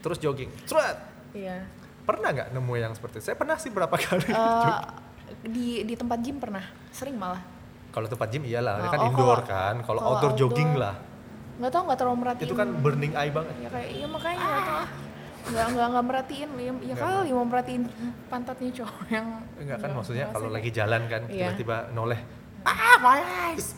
terus 0.00 0.18
jogging. 0.18 0.50
Sweat. 0.64 0.98
iya 1.30 1.62
Pernah 2.00 2.28
nggak 2.32 2.48
nemu 2.50 2.74
yang 2.76 2.90
seperti 2.90 3.18
itu? 3.18 3.24
Saya 3.24 3.36
pernah 3.36 3.54
sih 3.54 3.68
berapa 3.68 3.90
kali. 4.00 4.26
Eh, 4.26 4.78
di 5.44 5.66
di 5.84 5.94
tempat 5.94 6.18
gym 6.18 6.38
pernah 6.38 6.62
sering 6.90 7.14
malah 7.14 7.38
Kalau 7.88 8.06
tempat 8.06 8.28
gym 8.28 8.42
iyalah, 8.44 8.78
Oh, 8.80 8.86
kan 8.88 8.98
oh, 9.00 9.08
indoor 9.08 9.38
kalau- 9.38 9.46
kan. 9.48 9.74
Kalau 9.80 10.00
kalau 10.00 10.10
outdoor, 10.12 10.32
jogging 10.36 10.70
outdoor, 10.72 10.82
lah. 10.84 10.94
nggak 11.56 11.70
tahu 11.70 11.82
nggak 11.84 11.98
terlalu 11.98 12.16
merhatiin 12.20 12.46
Itu 12.46 12.54
kan 12.56 12.68
burning 12.76 13.12
eye 13.12 13.30
banget. 13.30 13.54
ya 13.56 13.68
kayak 13.68 13.90
iya 13.92 14.06
makanya 14.06 14.38
tahu 14.38 14.82
nggak 15.42 15.66
nggak 15.70 15.86
nggak 15.88 16.04
merhatiin 16.04 16.50
ya, 16.54 16.72
ya 16.84 16.94
kali 16.94 17.30
mau 17.30 17.42
merhatiin 17.42 17.82
pantatnya 18.28 18.70
cowok 18.74 19.04
yang 19.08 19.26
Enggak 19.56 19.78
kan 19.78 19.90
maksudnya 19.92 20.26
kalau 20.28 20.48
lagi 20.48 20.70
jalan 20.70 21.02
kan 21.06 21.22
Iya. 21.26 21.48
tiba-tiba 21.48 21.76
noleh. 21.90 22.20
Ah, 22.60 23.00
eyes. 23.48 23.72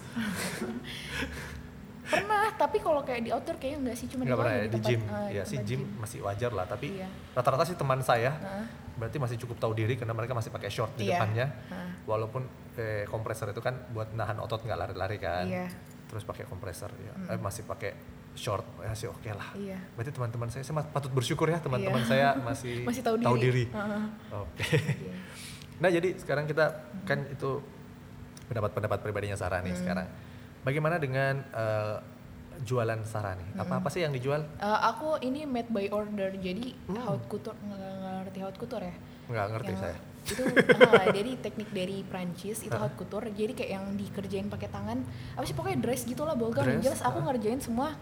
pernah 2.04 2.52
tapi 2.52 2.76
kalau 2.76 3.00
kayak 3.00 3.22
di 3.22 3.30
outdoor 3.30 3.56
kayaknya 3.56 3.78
nggak 3.82 3.96
sih 3.96 4.06
cuma 4.06 4.22
Enggak 4.22 4.38
pernah 4.38 4.52
ya 4.52 4.62
di 4.62 4.68
tempat- 4.70 4.84
gym. 4.86 5.00
di 5.00 5.32
ya 5.32 5.42
sih 5.42 5.56
tempat 5.56 5.68
gym 5.70 5.80
masih 5.96 6.18
wajar 6.20 6.50
lah, 6.52 6.66
tapi 6.66 6.86
Iya. 6.92 7.08
rata-rata 7.32 7.64
sih 7.64 7.72
teman 7.72 8.00
saya 8.00 8.32
Heeh. 8.32 8.64
berarti 8.94 9.16
masih 9.16 9.36
cukup 9.38 9.56
tahu 9.58 9.72
diri 9.72 9.94
karena 9.94 10.12
mereka 10.12 10.34
masih 10.34 10.50
pakai 10.50 10.68
short 10.68 10.92
di 10.94 11.06
Iya. 11.06 11.16
depannya. 11.16 11.46
Heeh. 11.70 11.88
Walaupun 12.04 12.42
eh, 12.72 13.04
kompresor 13.06 13.48
itu 13.48 13.60
kan 13.60 13.76
buat 13.88 14.12
nahan 14.12 14.36
otot 14.38 14.60
nggak 14.60 14.78
lari-lari 14.78 15.16
kan. 15.16 15.44
Iya. 15.44 15.68
Terus 16.04 16.20
pakai 16.22 16.44
kompresor 16.44 16.92
ya. 16.98 17.12
Eh, 17.28 17.38
masih 17.38 17.64
pakai 17.64 17.92
short 18.34 18.64
ya 18.78 18.92
sih 18.92 19.06
oke 19.06 19.28
lah. 19.28 19.52
Iya. 19.52 19.76
Berarti 19.92 20.10
teman-teman 20.10 20.48
saya 20.48 20.62
saya 20.62 20.80
patut 20.82 21.10
bersyukur 21.10 21.46
ya 21.46 21.58
teman-teman 21.58 22.00
Iya. 22.00 22.08
saya 22.08 22.28
masih, 22.48 22.82
masih 22.82 23.02
tahu 23.02 23.36
diri, 23.36 23.68
Heeh. 23.68 24.02
Oke. 24.32 24.64
Iya. 24.72 25.14
Nah 25.78 25.88
jadi 25.88 26.08
sekarang 26.14 26.44
kita 26.44 26.64
kan 27.02 27.26
itu 27.26 27.60
pendapat-pendapat 28.44 28.98
pribadinya 29.00 29.34
Sarah 29.34 29.60
nih 29.60 29.70
Hmm. 29.70 29.80
sekarang. 29.80 30.06
Bagaimana 30.62 30.96
dengan 30.96 31.42
eh, 31.44 31.96
jualan 32.62 33.00
Sarah 33.02 33.34
nih? 33.34 33.48
Hmm. 33.50 33.62
Apa-apa 33.62 33.88
sih 33.88 34.00
yang 34.00 34.12
dijual? 34.12 34.44
Eh, 34.54 34.78
aku 34.82 35.18
ini 35.20 35.42
made 35.42 35.68
by 35.68 35.88
order 35.88 36.30
jadi 36.32 36.72
Hmm. 36.86 37.00
haute 37.00 37.26
couture 37.26 37.56
nggak 37.58 37.78
nggak 37.78 38.12
ngerti 38.22 38.38
haute 38.40 38.58
couture 38.58 38.84
ya 38.84 38.94
Nggak 39.24 39.46
ngerti 39.50 39.72
Yang 39.72 39.82
saya. 39.82 39.96
Itu 40.24 40.42
ah, 40.86 41.10
jadi 41.10 41.30
teknik 41.36 41.68
dari 41.68 42.02
Prancis 42.02 42.62
itu 42.62 42.72
haute 42.72 42.94
couture 42.94 43.26
jadi 43.28 43.52
kayak 43.52 43.70
yang 43.72 43.84
dikerjain 43.92 44.46
pakai 44.46 44.68
tangan 44.68 45.02
apa 45.32 45.42
sih 45.42 45.52
pokoknya 45.52 45.78
dress 45.78 46.02
gitulah 46.02 46.34
Dress, 46.34 46.78
jelas 46.80 47.00
aku 47.00 47.18
ah. 47.18 47.24
ngerjain 47.26 47.58
semua 47.58 47.98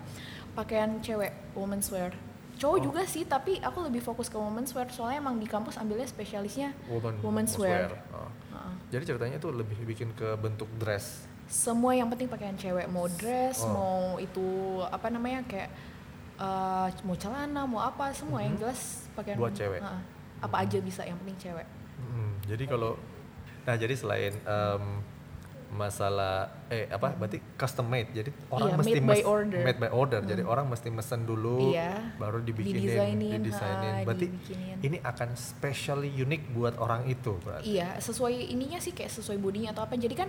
pakaian 0.51 1.01
cewek 1.01 1.33
women's 1.55 1.89
wear 1.89 2.13
cowok 2.55 2.77
Oh. 2.77 2.83
juga 2.83 3.03
sih 3.03 3.25
tapi 3.25 3.57
aku 3.59 3.81
lebih 3.83 4.01
fokus 4.01 4.29
ke 4.29 4.37
women's 4.37 4.69
wear 4.71 4.85
soalnya 4.89 5.19
emang 5.19 5.37
di 5.37 5.47
kampus 5.47 5.75
ambilnya 5.75 6.05
spesialisnya 6.05 6.77
Woman, 6.87 7.17
women's 7.21 7.57
wear. 7.57 7.89
wear. 7.89 8.05
Oh. 8.13 8.29
Heeh. 8.51 8.73
Jadi 8.91 9.03
ceritanya 9.07 9.37
itu 9.37 9.49
lebih 9.49 9.79
bikin 9.83 10.13
ke 10.13 10.37
bentuk 10.37 10.69
dress. 10.77 11.25
semua 11.47 11.93
yang 11.93 12.07
penting 12.07 12.29
pakaian 12.29 12.55
cewek 12.55 12.87
mau 12.87 13.09
dress 13.11 13.59
Oh. 13.61 13.71
mau 13.71 13.97
itu 14.17 14.45
apa 14.85 15.09
namanya 15.09 15.41
kayak 15.43 15.73
eh, 16.37 16.89
mau 17.01 17.17
celana 17.17 17.65
mau 17.65 17.81
apa 17.81 18.13
semua 18.13 18.39
yang 18.41 18.55
Mhm. 18.55 18.61
jelas 18.61 18.81
pakaian 19.11 19.35
Buat 19.35 19.53
cewek. 19.53 19.81
Heeh. 19.81 20.01
apa 20.41 20.57
aja 20.59 20.79
bisa 20.79 21.03
yang 21.03 21.17
penting 21.19 21.37
cewek 21.43 21.65
Hmm, 21.65 21.80
jadi 22.51 22.65
kalau 22.67 22.99
nah 23.61 23.75
jadi 23.75 23.95
selain 23.95 24.35
em, 24.35 24.85
masalah 25.71 26.51
eh 26.67 26.91
apa 26.91 27.15
berarti 27.15 27.39
custom 27.55 27.87
made 27.87 28.11
jadi 28.11 28.27
orang 28.51 28.69
Iya, 28.69 28.77
mesti 28.77 28.99
made 28.99 29.07
by 29.07 29.21
order. 29.23 29.61
made 29.63 29.79
by 29.79 29.87
order 29.89 30.19
jadi 30.21 30.43
orang 30.43 30.67
mesti 30.67 30.91
mesen 30.91 31.23
dulu 31.23 31.71
Iya. 31.71 32.11
baru 32.19 32.43
dibikinin 32.43 32.83
Didesainin, 32.83 33.31
didesainin 33.39 33.93
ha, 33.95 34.03
berarti 34.03 34.27
dibikinin. 34.27 34.77
ini 34.83 34.99
akan 34.99 35.29
specially 35.33 36.11
unik 36.11 36.43
buat 36.51 36.75
orang 36.75 37.07
itu 37.07 37.39
berarti 37.39 37.71
Iya, 37.71 38.03
sesuai 38.03 38.51
ininya 38.51 38.83
sih 38.83 38.91
kayak 38.91 39.15
sesuai 39.15 39.39
bodinya 39.39 39.71
atau 39.71 39.87
apa. 39.87 39.95
Jadi 39.95 40.15
kan 40.17 40.27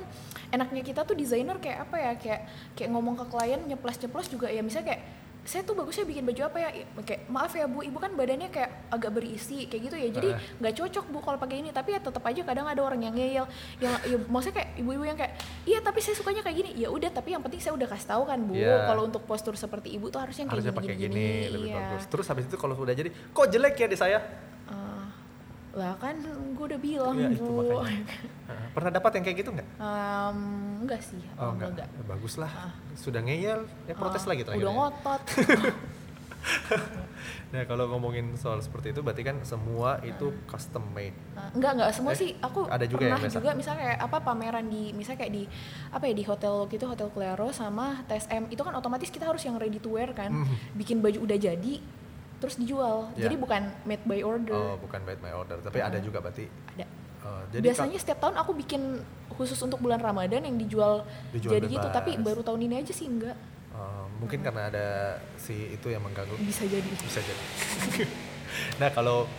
enaknya 0.51 0.85
kita 0.85 1.01
tuh 1.01 1.17
desainer 1.17 1.57
kayak 1.57 1.89
apa 1.89 1.95
ya? 1.97 2.11
Kayak 2.15 2.41
kayak 2.77 2.89
ngomong 2.91 3.17
ke 3.17 3.25
klien 3.25 3.61
nyeplos-nyeplos 3.65 4.29
juga 4.29 4.45
ya 4.45 4.61
misalnya 4.61 4.93
kayak 4.93 5.01
saya 5.41 5.65
tuh 5.65 5.73
bagusnya 5.73 6.05
bikin 6.05 6.21
baju 6.21 6.41
apa 6.45 6.57
ya? 6.57 6.69
Kayak 7.01 7.21
maaf 7.25 7.49
ya 7.51 7.65
Bu, 7.65 7.81
Ibu 7.81 7.97
kan 7.97 8.13
badannya 8.13 8.47
kayak 8.47 8.93
agak 8.93 9.11
berisi 9.11 9.65
kayak 9.65 9.81
gitu 9.89 9.95
ya. 9.97 10.09
Jadi 10.13 10.29
Eh. 10.29 10.37
nggak 10.61 10.73
cocok 10.77 11.05
Bu 11.09 11.17
kalau 11.19 11.41
pakai 11.41 11.65
ini, 11.65 11.73
tapi 11.73 11.91
ya 11.91 11.99
tetap 11.99 12.21
aja 12.21 12.41
kadang 12.45 12.69
ada 12.69 12.77
orang 12.77 13.01
yang 13.01 13.13
ngeyel 13.13 13.45
yang 13.81 13.93
ya, 14.05 14.17
maksudnya 14.29 14.61
kayak 14.61 14.69
ibu-ibu 14.77 15.01
yang 15.01 15.17
kayak 15.17 15.33
iya 15.65 15.81
tapi 15.81 15.97
saya 15.97 16.13
sukanya 16.13 16.45
kayak 16.45 16.57
gini. 16.61 16.71
Ya 16.77 16.87
udah, 16.87 17.09
tapi 17.09 17.33
yang 17.33 17.41
penting 17.41 17.57
saya 17.57 17.73
udah 17.73 17.89
kasih 17.89 18.07
tahu 18.07 18.23
kan 18.23 18.37
Bu, 18.37 18.53
Iya. 18.53 18.85
kalau 18.85 19.01
untuk 19.03 19.25
postur 19.25 19.57
seperti 19.57 19.89
Ibu 19.97 20.07
tuh 20.07 20.21
harusnya 20.21 20.45
kayak 20.45 20.53
harusnya 20.53 20.73
gini, 20.73 20.79
pakai 20.79 20.95
gini, 20.95 21.09
gini, 21.09 21.51
lebih 21.51 21.69
iya. 21.69 21.77
bagus 21.81 22.03
terus 22.05 22.25
habis 22.27 22.45
itu 22.45 22.55
kalau 22.55 22.73
sudah 22.73 22.93
jadi 22.93 23.09
kok 23.09 23.47
jelek 23.47 23.75
ya 23.75 23.87
di 23.87 23.97
saya 23.97 24.19
Eh, 24.71 25.00
lah 25.73 25.95
kan 25.95 26.19
gue 26.21 26.65
udah 26.65 26.77
bilang 26.77 27.15
Iya, 27.15 27.31
itu 27.31 27.47
Bu. 27.47 27.79
pernah 28.71 28.91
dapat 28.91 29.11
yang 29.15 29.23
kayak 29.23 29.37
gitu 29.39 29.49
nggak 29.51 29.67
Em, 29.73 30.37
enggak 30.81 30.99
sih, 31.01 31.23
oh 31.33 31.49
enggak, 31.49 31.71
enggak, 31.71 31.87
enggak. 31.87 31.87
Ya, 31.89 32.03
bagus 32.05 32.33
lah 32.35 32.51
Ah. 32.51 32.71
sudah 32.93 33.21
ngeyel 33.21 33.59
ya 33.81 33.93
protes 33.93 34.21
Ah, 34.21 34.27
lagi 34.27 34.41
terakhir 34.41 34.59
Udah 34.59 34.67
ya. 34.67 34.77
ngotot. 34.77 35.21
nah 37.51 37.61
kalau 37.63 37.85
ngomongin 37.87 38.33
soal 38.33 38.57
seperti 38.57 38.89
itu 38.89 38.99
berarti 38.99 39.21
kan 39.21 39.37
semua 39.43 40.01
itu 40.01 40.31
custom 40.45 40.81
made. 40.89 41.13
Nah, 41.31 41.51
enggak 41.51 41.71
enggak 41.73 41.89
semua 41.93 42.11
Eh, 42.11 42.17
sih 42.17 42.29
aku 42.37 42.65
ada 42.65 42.81
juga 42.83 43.05
pernah 43.05 43.19
biasa? 43.21 43.37
juga 43.37 43.49
misalnya 43.53 43.81
kayak 43.85 43.99
apa 44.01 44.17
pameran 44.19 44.65
di 44.65 44.83
misalnya 44.91 45.19
kayak 45.21 45.33
di 45.33 45.43
apa 45.89 46.03
ya 46.03 46.13
di 46.13 46.23
hotel 46.23 46.53
gitu 46.65 46.85
hotel 46.85 47.07
Claro 47.09 47.47
sama 47.51 48.01
TSM 48.05 48.49
itu 48.49 48.59
kan 48.59 48.73
otomatis 48.73 49.07
kita 49.07 49.23
harus 49.23 49.39
yang 49.41 49.55
ready 49.55 49.77
to 49.77 49.91
wear 49.91 50.09
kan 50.11 50.31
Mhm. 50.33 50.75
bikin 50.75 50.97
baju 50.97 51.19
udah 51.21 51.37
jadi 51.37 51.73
terus 52.41 52.57
dijual 52.57 53.13
Ya. 53.13 53.23
jadi 53.23 53.37
bukan 53.37 53.61
made 53.83 54.01
by 54.03 54.19
order 54.19 54.51
Oh, 54.51 54.75
bukan 54.75 54.99
made 55.01 55.21
my 55.21 55.31
order, 55.31 55.61
tapi 55.61 55.77
ada 55.79 55.95
juga 55.97 56.17
berarti. 56.19 56.49
ada 56.73 56.85
Oh, 57.21 57.37
jadi 57.47 57.61
biasanya 57.63 57.95
setiap 57.95 58.17
tahun 58.19 58.33
aku 58.35 58.57
bikin 58.57 58.81
khusus 59.31 59.53
untuk 59.57 59.77
bulan 59.77 60.01
Ramadan 60.01 60.41
yang 60.41 60.57
dijual, 60.57 61.05
Dijual 61.29 61.53
jadi 61.53 61.65
gitu 61.69 61.85
bebas. 61.85 61.93
tapi 61.95 62.17
baru 62.17 62.41
tahun 62.41 62.65
ini 62.65 62.81
aja 62.81 62.89
sih 62.89 63.05
enggak 63.05 63.37
oh, 63.71 64.09
mungkin 64.17 64.41
karena 64.41 64.67
ada 64.67 64.87
si 65.37 65.53
itu 65.69 65.87
yang 65.87 66.01
mengganggu. 66.01 66.33
bisa 66.39 66.65
jadi 66.65 66.89
Bisa 66.97 67.21
jadi. 67.21 67.43
nah 68.81 68.89
kalau 68.89 69.29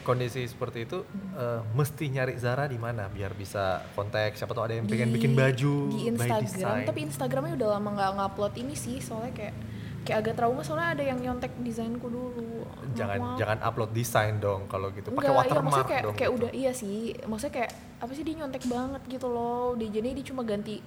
kondisi 0.00 0.42
seperti 0.44 0.84
itu 0.84 1.06
eh, 1.32 1.60
mesti 1.70 2.08
nyari 2.08 2.34
Zara 2.34 2.66
di 2.66 2.76
mana 2.76 3.06
biar 3.06 3.30
bisa 3.32 3.84
kontak 3.92 4.34
siapa 4.34 4.50
tahu 4.50 4.64
ada 4.64 4.74
yang 4.74 4.84
pengen 4.84 5.08
Di- 5.08 5.14
bikin 5.14 5.32
baju 5.32 5.74
di 5.88 6.10
by 6.10 6.26
Instagram 6.34 6.76
tapi 6.82 7.00
Instagramnya 7.04 7.54
udah 7.54 7.68
lama 7.70 7.88
nggak 7.92 8.10
ngupload 8.16 8.54
ini 8.56 8.74
sih 8.74 8.98
soalnya 8.98 9.30
kayak 9.30 9.54
kayak 10.00 10.18
agak 10.24 10.34
trauma 10.34 10.62
soalnya 10.64 10.96
ada 10.96 11.02
yang 11.04 11.18
nyontek 11.20 11.52
desainku 11.60 12.08
dulu. 12.08 12.64
Jangan 12.96 13.18
Maaf. 13.20 13.36
jangan 13.36 13.58
upload 13.60 13.90
desain 13.92 14.34
dong 14.40 14.64
kalau 14.66 14.88
gitu. 14.90 15.12
Pakai 15.12 15.28
iya 15.28 15.36
watermark 15.36 15.64
maksudnya 15.68 15.88
kayak, 15.88 16.02
dong 16.02 16.14
kayak 16.16 16.30
gitu. 16.30 16.38
udah 16.40 16.50
iya 16.56 16.72
sih. 16.72 16.96
Maksudnya 17.22 17.54
kayak 17.54 17.70
apa 18.00 18.12
sih 18.12 18.24
dia 18.24 18.34
nyontek 18.40 18.64
banget 18.66 19.02
gitu 19.06 19.26
loh. 19.28 19.76
Dia 19.76 19.88
jadi 19.92 20.08
dia 20.10 20.24
cuma 20.24 20.42
ganti 20.42 20.80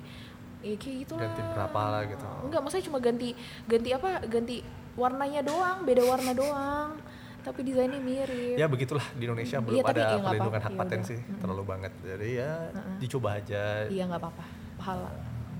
ya 0.63 0.75
kayak 0.79 0.95
gitu 1.03 1.13
Ganti 1.19 1.41
berapa 1.43 1.81
lah 1.91 2.01
gitu. 2.07 2.23
enggak 2.47 2.61
maksudnya 2.63 2.85
cuma 2.87 2.99
ganti 2.99 3.29
ganti 3.67 3.89
apa? 3.91 4.09
Ganti 4.25 4.55
warnanya 4.93 5.41
doang 5.43 5.77
beda 5.83 6.03
warna 6.03 6.31
doang. 6.33 6.89
Tapi 7.43 7.59
desainnya 7.61 7.99
mirip. 7.99 8.55
Ya 8.55 8.65
begitulah. 8.65 9.03
Di 9.13 9.27
Indonesia 9.27 9.59
belum 9.59 9.75
Iya, 9.75 9.83
tapi 9.83 9.91
ada 9.93 9.99
ya 9.99 10.07
nggak 10.07 10.23
perlindungan 10.23 10.61
apa-apa, 10.63 10.71
hak 10.71 10.73
ya 10.73 10.79
paten 10.79 10.99
udah. 10.99 11.09
sih 11.11 11.19
terlalu 11.37 11.63
banget. 11.67 11.91
Jadi 12.01 12.29
ya 12.33 12.51
Mm-mm. 12.71 12.97
dicoba 12.97 13.29
aja. 13.35 13.63
Iya 13.91 14.03
nggak 14.07 14.21
apa-apa. 14.23 14.43
Pahala. 14.79 15.09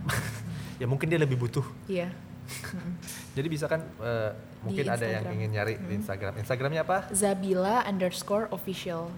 Ya 0.82 0.90
mungkin 0.90 1.06
dia 1.06 1.22
lebih 1.22 1.38
butuh. 1.38 1.64
Iya 1.86 2.10
jadi 3.38 3.48
bisa 3.48 3.66
kan 3.68 3.82
eh, 3.82 4.32
mungkin 4.64 4.86
ada 4.88 5.06
yang 5.06 5.26
ingin 5.32 5.50
nyari 5.52 5.74
di 5.80 5.94
Instagram. 6.00 6.40
Instagramnya 6.40 6.82
apa? 6.84 6.98
Zabila 7.12 7.84
underscore 7.88 8.48
official. 8.52 9.12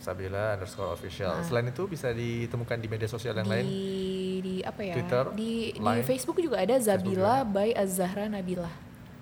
Sabila 0.00 0.56
underscore 0.56 0.96
official. 0.96 1.36
Nah. 1.40 1.44
selain 1.44 1.68
itu 1.68 1.84
bisa 1.84 2.08
ditemukan 2.10 2.76
di 2.80 2.88
media 2.88 3.08
sosial 3.10 3.36
yang 3.36 3.48
di 3.48 3.52
lain? 3.52 3.64
di 4.40 4.54
apa 4.64 4.80
ya? 4.80 4.94
Twitter, 4.96 5.24
di 5.36 5.52
di. 5.76 6.02
Facebook 6.08 6.40
juga 6.40 6.64
ada 6.64 6.76
Zabila 6.80 7.44
by 7.44 7.76
Az-Zahra 7.76 8.26
Nabila. 8.32 8.72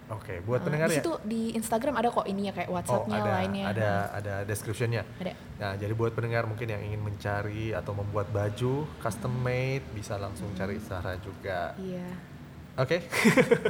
Oke 0.09 0.41
buat 0.41 0.65
Nah, 0.65 0.73
pendengar 0.73 0.89
di 0.89 0.97
ya. 0.97 1.01
situ 1.05 1.13
di 1.29 1.53
Instagram 1.53 2.01
ada 2.01 2.09
kok 2.09 2.25
ininya 2.25 2.53
kayak 2.57 2.73
oh 2.73 2.81
WhatsAppnya 2.81 3.19
ada 3.21 3.33
lainnya 3.45 3.65
ada 3.69 3.91
ada 4.17 4.35
descriptionnya. 4.49 5.03
Ada. 5.21 5.33
Nah, 5.61 5.73
jadi 5.77 5.93
buat 5.93 6.17
pendengar 6.17 6.49
mungkin 6.49 6.65
yang 6.65 6.81
ingin 6.81 7.03
mencari 7.05 7.77
atau 7.77 7.93
membuat 7.93 8.33
baju 8.33 8.89
custom 9.05 9.35
made 9.45 9.85
bisa 9.93 10.17
langsung 10.17 10.49
cari 10.57 10.81
Zara 10.81 11.21
juga. 11.21 11.77
iya 11.77 12.09
Oke. 12.79 13.03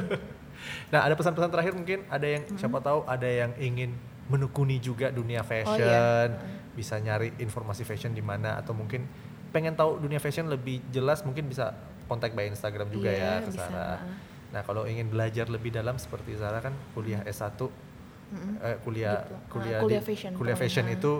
nah, 0.93 1.01
ada 1.01 1.13
pesan-pesan 1.13 1.49
terakhir 1.49 1.73
mungkin? 1.73 2.05
Ada 2.07 2.27
yang 2.29 2.43
siapa 2.53 2.77
tahu 2.79 3.03
ada 3.05 3.25
yang 3.25 3.51
ingin 3.57 3.93
menekuni 4.29 4.77
juga 4.77 5.09
dunia 5.09 5.41
fashion, 5.41 5.81
iya. 5.81 6.29
bisa 6.77 7.01
nyari 7.01 7.33
informasi 7.35 7.81
fashion 7.81 8.13
di 8.13 8.21
mana 8.21 8.61
atau 8.61 8.77
mungkin 8.77 9.09
pengen 9.49 9.73
tahu 9.73 9.97
dunia 9.97 10.21
fashion 10.21 10.45
lebih 10.45 10.85
jelas 10.93 11.25
mungkin 11.25 11.49
bisa 11.49 11.73
kontak 12.05 12.37
by 12.37 12.45
Instagram 12.45 12.93
juga 12.93 13.09
Iya, 13.09 13.17
ya 13.17 13.33
ke 13.41 13.49
heeh. 13.49 13.97
Nah, 14.49 14.61
kalau 14.61 14.85
ingin 14.85 15.09
belajar 15.09 15.49
lebih 15.49 15.73
dalam 15.73 15.97
seperti 15.97 16.37
Zara 16.37 16.61
kan 16.61 16.73
kuliah 16.93 17.25
S1 17.25 17.57
Mm-mm. 18.29 18.53
eh, 18.61 18.77
kuliah 18.85 19.25
ah, 19.25 19.41
kuliah 19.49 19.79
kuliah 19.81 20.01
di- 20.01 20.05
fashion, 20.05 20.31
kuliah 20.37 20.53
pokoknya. 20.53 20.69
fashion 20.69 20.85
itu 20.89 21.11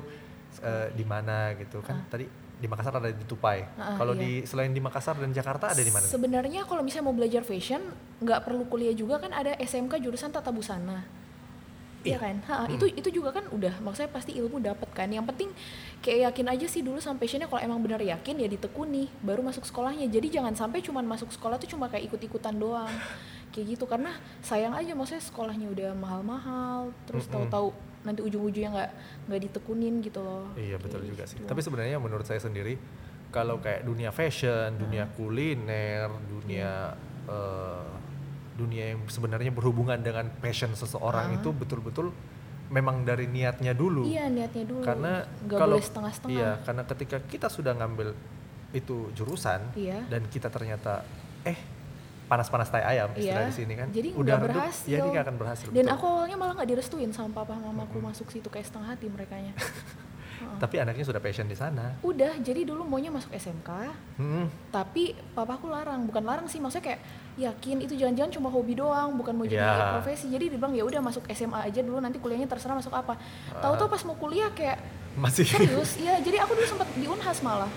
eh, 0.62 0.88
di 0.94 1.06
mana 1.06 1.58
gitu 1.58 1.82
kan. 1.82 2.06
Tadi 2.06 2.26
di 2.60 2.68
Makassar 2.68 2.94
ada 2.94 3.08
di 3.08 3.24
Tupai 3.24 3.64
Ah, 3.74 3.96
kalau 3.96 4.12
iya. 4.14 4.22
di 4.22 4.32
selain 4.44 4.70
di 4.70 4.78
Makassar 4.78 5.16
dan 5.16 5.32
Jakarta 5.32 5.72
ada 5.72 5.80
di 5.80 5.88
mana? 5.88 6.04
Sebenarnya 6.04 6.62
kalau 6.64 6.84
misalnya 6.84 7.08
mau 7.08 7.16
belajar 7.16 7.42
fashion, 7.42 7.80
nggak 8.20 8.44
perlu 8.44 8.68
kuliah 8.68 8.92
juga 8.92 9.18
kan 9.18 9.32
ada 9.32 9.56
SMK 9.56 9.98
jurusan 9.98 10.30
tata 10.30 10.52
busana. 10.52 11.08
Iya 12.00 12.16
Iya. 12.16 12.18
kan? 12.18 12.36
Ha, 12.46 12.56
itu 12.70 12.86
itu 12.90 13.10
juga 13.14 13.32
kan 13.32 13.44
udah 13.50 13.80
maksudnya 13.80 14.08
pasti 14.08 14.32
ilmu 14.34 14.60
dapat 14.60 14.88
kan. 14.90 15.08
Yang 15.08 15.26
penting 15.30 15.50
kayak 16.00 16.32
yakin 16.32 16.48
aja 16.50 16.66
sih 16.66 16.80
dulu 16.80 16.96
sama 16.98 17.16
passionnya 17.18 17.48
kalau 17.48 17.60
emang 17.60 17.80
benar 17.80 18.00
yakin 18.00 18.36
ya 18.38 18.48
ditekuni 18.48 19.12
baru 19.20 19.40
masuk 19.42 19.64
sekolahnya. 19.64 20.08
Jadi 20.08 20.32
jangan 20.32 20.52
sampai 20.54 20.80
cuman 20.80 21.04
masuk 21.04 21.28
sekolah 21.30 21.56
tuh 21.56 21.68
cuma 21.68 21.88
kayak 21.88 22.08
ikut-ikutan 22.08 22.56
doang. 22.56 22.92
Kayak 23.50 23.66
gitu 23.74 23.90
karena 23.90 24.14
sayang 24.46 24.78
aja 24.78 24.94
maksudnya 24.94 25.26
sekolahnya 25.26 25.74
udah 25.74 25.92
mahal-mahal 25.98 26.94
terus 27.04 27.26
Mm-mm. 27.26 27.50
tahu-tahu 27.50 27.74
nanti 28.00 28.20
ujung-ujungnya 28.22 28.70
nggak 28.70 28.92
nggak 29.28 29.42
ditekunin 29.46 30.00
gitu 30.00 30.20
loh. 30.20 30.48
Iya 30.54 30.76
betul 30.76 31.04
Kayak 31.04 31.10
juga 31.10 31.24
sih. 31.28 31.38
gitu. 31.38 31.48
Tapi 31.48 31.60
sebenarnya 31.60 31.98
menurut 31.98 32.24
saya 32.24 32.40
sendiri 32.40 32.80
kalau 33.30 33.60
kayak 33.60 33.84
dunia 33.84 34.10
fashion, 34.10 34.74
dunia 34.76 35.06
Hmm. 35.06 35.14
kuliner, 35.14 36.08
dunia 36.26 36.96
eh, 37.26 37.88
dunia 38.56 38.92
yang 38.92 39.06
sebenarnya 39.06 39.52
berhubungan 39.52 40.00
dengan 40.00 40.28
passion 40.36 40.74
seseorang 40.74 41.32
Ah. 41.32 41.38
itu 41.38 41.50
betul-betul 41.50 42.12
memang 42.70 43.02
dari 43.02 43.26
niatnya 43.26 43.72
dulu. 43.72 44.04
Iya 44.04 44.28
niatnya 44.28 44.64
dulu. 44.64 44.82
Karena 44.82 45.24
nggak 45.24 45.58
kalau 45.58 45.78
boleh 45.78 45.86
setengah-setengah. 45.86 46.34
Iya, 46.36 46.52
karena 46.62 46.84
ketika 46.86 47.18
kita 47.22 47.48
sudah 47.48 47.74
ngambil 47.74 48.14
itu 48.70 49.10
jurusan 49.14 49.62
Iya. 49.74 50.06
dan 50.06 50.26
kita 50.26 50.50
ternyata 50.50 51.02
eh 51.42 51.58
panas-panas 52.30 52.70
tai 52.70 52.86
ayam 52.86 53.10
istilah 53.12 53.42
Iya, 53.42 53.50
di 53.50 53.56
sini 53.58 53.74
kan. 53.74 53.88
jadi 53.90 54.10
udah 54.14 54.36
redup, 54.38 54.54
berhasil. 54.56 54.86
Ya 54.86 54.98
dia 55.00 55.10
nggak 55.10 55.26
akan 55.26 55.36
berhasil. 55.36 55.68
Dan 55.68 55.84
betul. 55.84 55.96
aku 55.98 56.06
awalnya 56.06 56.38
malah 56.38 56.54
nggak 56.54 56.70
direstuin 56.70 57.10
sama 57.10 57.34
papa 57.34 57.58
mamaku 57.58 57.98
masuk 58.00 58.30
situ 58.30 58.46
kayak 58.46 58.64
setengah 58.64 58.94
hati 58.94 59.10
merekanya. 59.10 59.58
Tapi 60.40 60.76
anaknya 60.78 61.04
sudah 61.04 61.20
passion 61.20 61.46
di 61.46 61.54
sana. 61.54 62.00
Udah, 62.00 62.32
jadi 62.40 62.64
dulu 62.64 62.84
maunya 62.84 63.10
masuk 63.10 63.28
SMK, 63.30 63.92
Hmm, 64.16 64.48
tapi 64.70 65.12
papaku 65.32 65.68
larang, 65.68 66.04
bukan 66.04 66.24
larang 66.24 66.48
sih, 66.48 66.60
maksudnya 66.60 66.86
kayak 66.86 67.02
yakin 67.38 67.78
itu 67.80 67.96
jangan-jangan 67.96 68.32
cuma 68.34 68.48
hobi 68.48 68.72
doang, 68.74 69.16
bukan 69.16 69.36
mau 69.36 69.44
jadi 69.44 69.60
Ya. 69.60 69.96
profesi. 69.96 70.28
Jadi 70.28 70.48
dia 70.48 70.56
bilang 70.56 70.72
ya 70.72 70.84
udah 70.84 71.00
masuk 71.02 71.28
SMA 71.30 71.60
aja 71.62 71.80
dulu 71.80 72.00
nanti 72.00 72.20
kuliahnya 72.20 72.48
terserah 72.48 72.72
masuk 72.74 72.92
apa. 72.92 73.20
Tahu-tahu 73.54 73.88
pas 73.90 74.02
mau 74.04 74.16
kuliah 74.16 74.48
kayak 74.50 74.80
masih 75.16 75.44
serius, 75.44 76.00
ya 76.00 76.16
jadi 76.18 76.40
aku 76.40 76.56
dulu 76.56 76.68
sempat 76.70 76.88
di 76.94 77.04
Unhas 77.06 77.40
malah. 77.40 77.72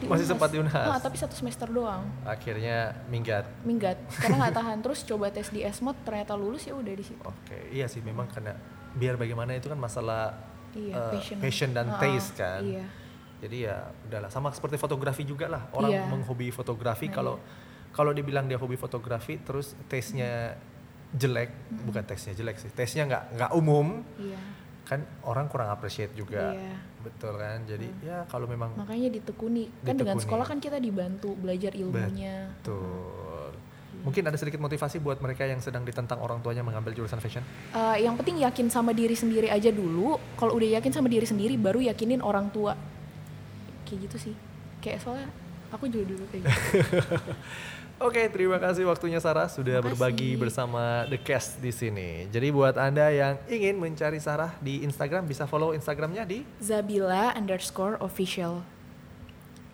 Di 0.00 0.08
Masih 0.08 0.24
sempat 0.24 0.48
di 0.48 0.56
Unhas? 0.56 0.88
Ah, 0.88 0.96
tapi 0.96 1.14
satu 1.14 1.32
semester 1.32 1.68
doang. 1.68 2.08
akhirnya 2.24 2.96
minggat. 3.06 3.44
Minggat, 3.62 4.00
karena 4.10 4.36
nggak 4.40 4.54
tahan. 4.60 4.76
Terus 4.80 5.04
coba 5.04 5.28
tes 5.28 5.48
di 5.48 5.60
Esmod, 5.60 5.92
ternyata 6.00 6.32
lulus 6.32 6.64
ya 6.64 6.72
udah 6.72 6.88
di 6.90 7.04
situ. 7.04 7.20
Oke, 7.20 7.68
iya 7.68 7.84
sih 7.84 8.00
memang 8.00 8.24
karena 8.26 8.56
biar 8.90 9.14
bagaimana 9.14 9.52
itu 9.52 9.68
kan 9.68 9.76
masalah 9.76 10.32
Iya, 10.70 11.12
eh, 11.12 11.36
passion. 11.36 11.70
dan 11.70 11.86
Ah, 11.86 11.94
ah, 11.94 12.00
taste 12.00 12.32
kan. 12.34 12.62
Iya. 12.62 12.86
Jadi 13.40 13.56
ya 13.62 13.76
udahlah 14.04 14.28
sama 14.28 14.48
seperti 14.50 14.76
fotografi 14.76 15.22
juga 15.22 15.46
lah. 15.46 15.68
Orang 15.70 15.90
Iya. 15.90 16.04
menghobi 16.06 16.48
fotografi 16.48 17.06
Nah, 17.06 17.14
kalau 17.14 17.34
kalau 17.90 18.12
dibilang 18.12 18.46
dia 18.46 18.56
hobi 18.56 18.76
fotografi 18.76 19.36
terus 19.36 19.74
taste-nya 19.84 20.54
jelek, 21.10 21.50
bukan 21.82 22.04
taste-nya 22.04 22.34
jelek 22.34 22.56
sih. 22.56 22.70
Taste-nya 22.70 23.04
nggak 23.04 23.24
nggak 23.34 23.50
umum, 23.52 24.00
Iya. 24.16 24.38
Kan 24.90 25.06
orang 25.22 25.46
kurang 25.46 25.70
appreciate 25.70 26.10
juga. 26.18 26.50
Iya. 26.50 26.74
Betul 27.06 27.38
kan? 27.38 27.62
Jadi 27.62 27.86
ya 28.02 28.26
kalau 28.26 28.50
memang 28.50 28.74
Makanya 28.74 29.14
ditekuni. 29.14 29.70
Kan 29.86 29.94
dengan 29.94 30.18
sekolah 30.18 30.42
kan 30.42 30.58
kita 30.58 30.82
dibantu 30.82 31.38
belajar 31.38 31.70
ilmunya. 31.78 32.50
betul. 32.58 33.54
Mungkin 34.00 34.22
ada 34.26 34.34
sedikit 34.34 34.58
motivasi 34.58 34.96
buat 34.98 35.20
mereka 35.20 35.44
yang 35.44 35.60
sedang 35.60 35.84
ditentang 35.84 36.18
orang 36.24 36.40
tuanya 36.40 36.64
mengambil 36.64 36.96
jurusan 36.96 37.20
fashion. 37.20 37.44
Eh, 37.76 38.02
yang 38.02 38.16
penting 38.16 38.40
yakin 38.42 38.66
sama 38.72 38.96
diri 38.96 39.12
sendiri 39.12 39.52
aja 39.52 39.68
dulu. 39.70 40.16
Kalau 40.40 40.56
udah 40.56 40.80
yakin 40.80 40.90
sama 40.90 41.06
diri 41.06 41.28
sendiri, 41.28 41.54
baru 41.60 41.84
yakinin 41.84 42.24
orang 42.24 42.48
tua. 42.48 42.74
Kayak 43.84 44.10
gitu 44.10 44.16
sih. 44.30 44.34
Kayak 44.80 45.04
soalnya 45.04 45.28
aku 45.68 45.86
juga 45.86 46.16
dulu 46.16 46.24
kayak 46.32 46.42
gitu. 46.48 46.58
Oke, 48.00 48.32
terima 48.32 48.56
kasih 48.56 48.88
waktunya 48.88 49.20
Sarah 49.20 49.44
sudah 49.52 49.76
Makasih. 49.76 49.92
berbagi 49.92 50.32
bersama 50.40 51.04
The 51.12 51.20
Cast 51.20 51.60
di 51.60 51.68
sini. 51.68 52.24
Jadi 52.32 52.48
buat 52.48 52.72
Anda 52.80 53.12
yang 53.12 53.36
ingin 53.44 53.76
mencari 53.76 54.16
Sarah 54.16 54.56
di 54.56 54.80
Instagram 54.80 55.28
bisa 55.28 55.44
follow 55.44 55.76
Instagramnya 55.76 56.24
di 56.24 56.40
Zabila 56.64 57.36
underscore 57.36 58.00
official. 58.00 58.64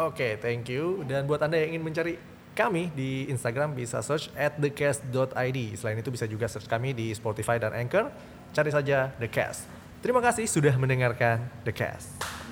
Oke, 0.03 0.43
thank 0.43 0.67
you. 0.67 1.07
Dan 1.07 1.31
buat 1.31 1.39
Anda 1.39 1.63
yang 1.63 1.79
ingin 1.79 1.87
mencari 1.87 2.19
kami 2.59 2.91
di 2.99 3.31
Instagram 3.31 3.79
bisa 3.79 4.03
search 4.03 4.27
at 4.35 4.59
thecast.id. 4.59 5.59
Selain 5.79 5.95
itu 5.95 6.11
bisa 6.11 6.27
juga 6.27 6.51
search 6.51 6.67
kami 6.67 6.99
di 6.99 7.15
Spotify 7.15 7.63
dan 7.63 7.79
Anchor. 7.79 8.11
Cari 8.51 8.75
saja 8.75 9.15
The 9.23 9.31
Cast. 9.31 9.71
Terima 10.03 10.19
kasih 10.19 10.51
sudah 10.51 10.75
mendengarkan 10.75 11.47
The 11.63 11.71
Cast. 11.71 12.46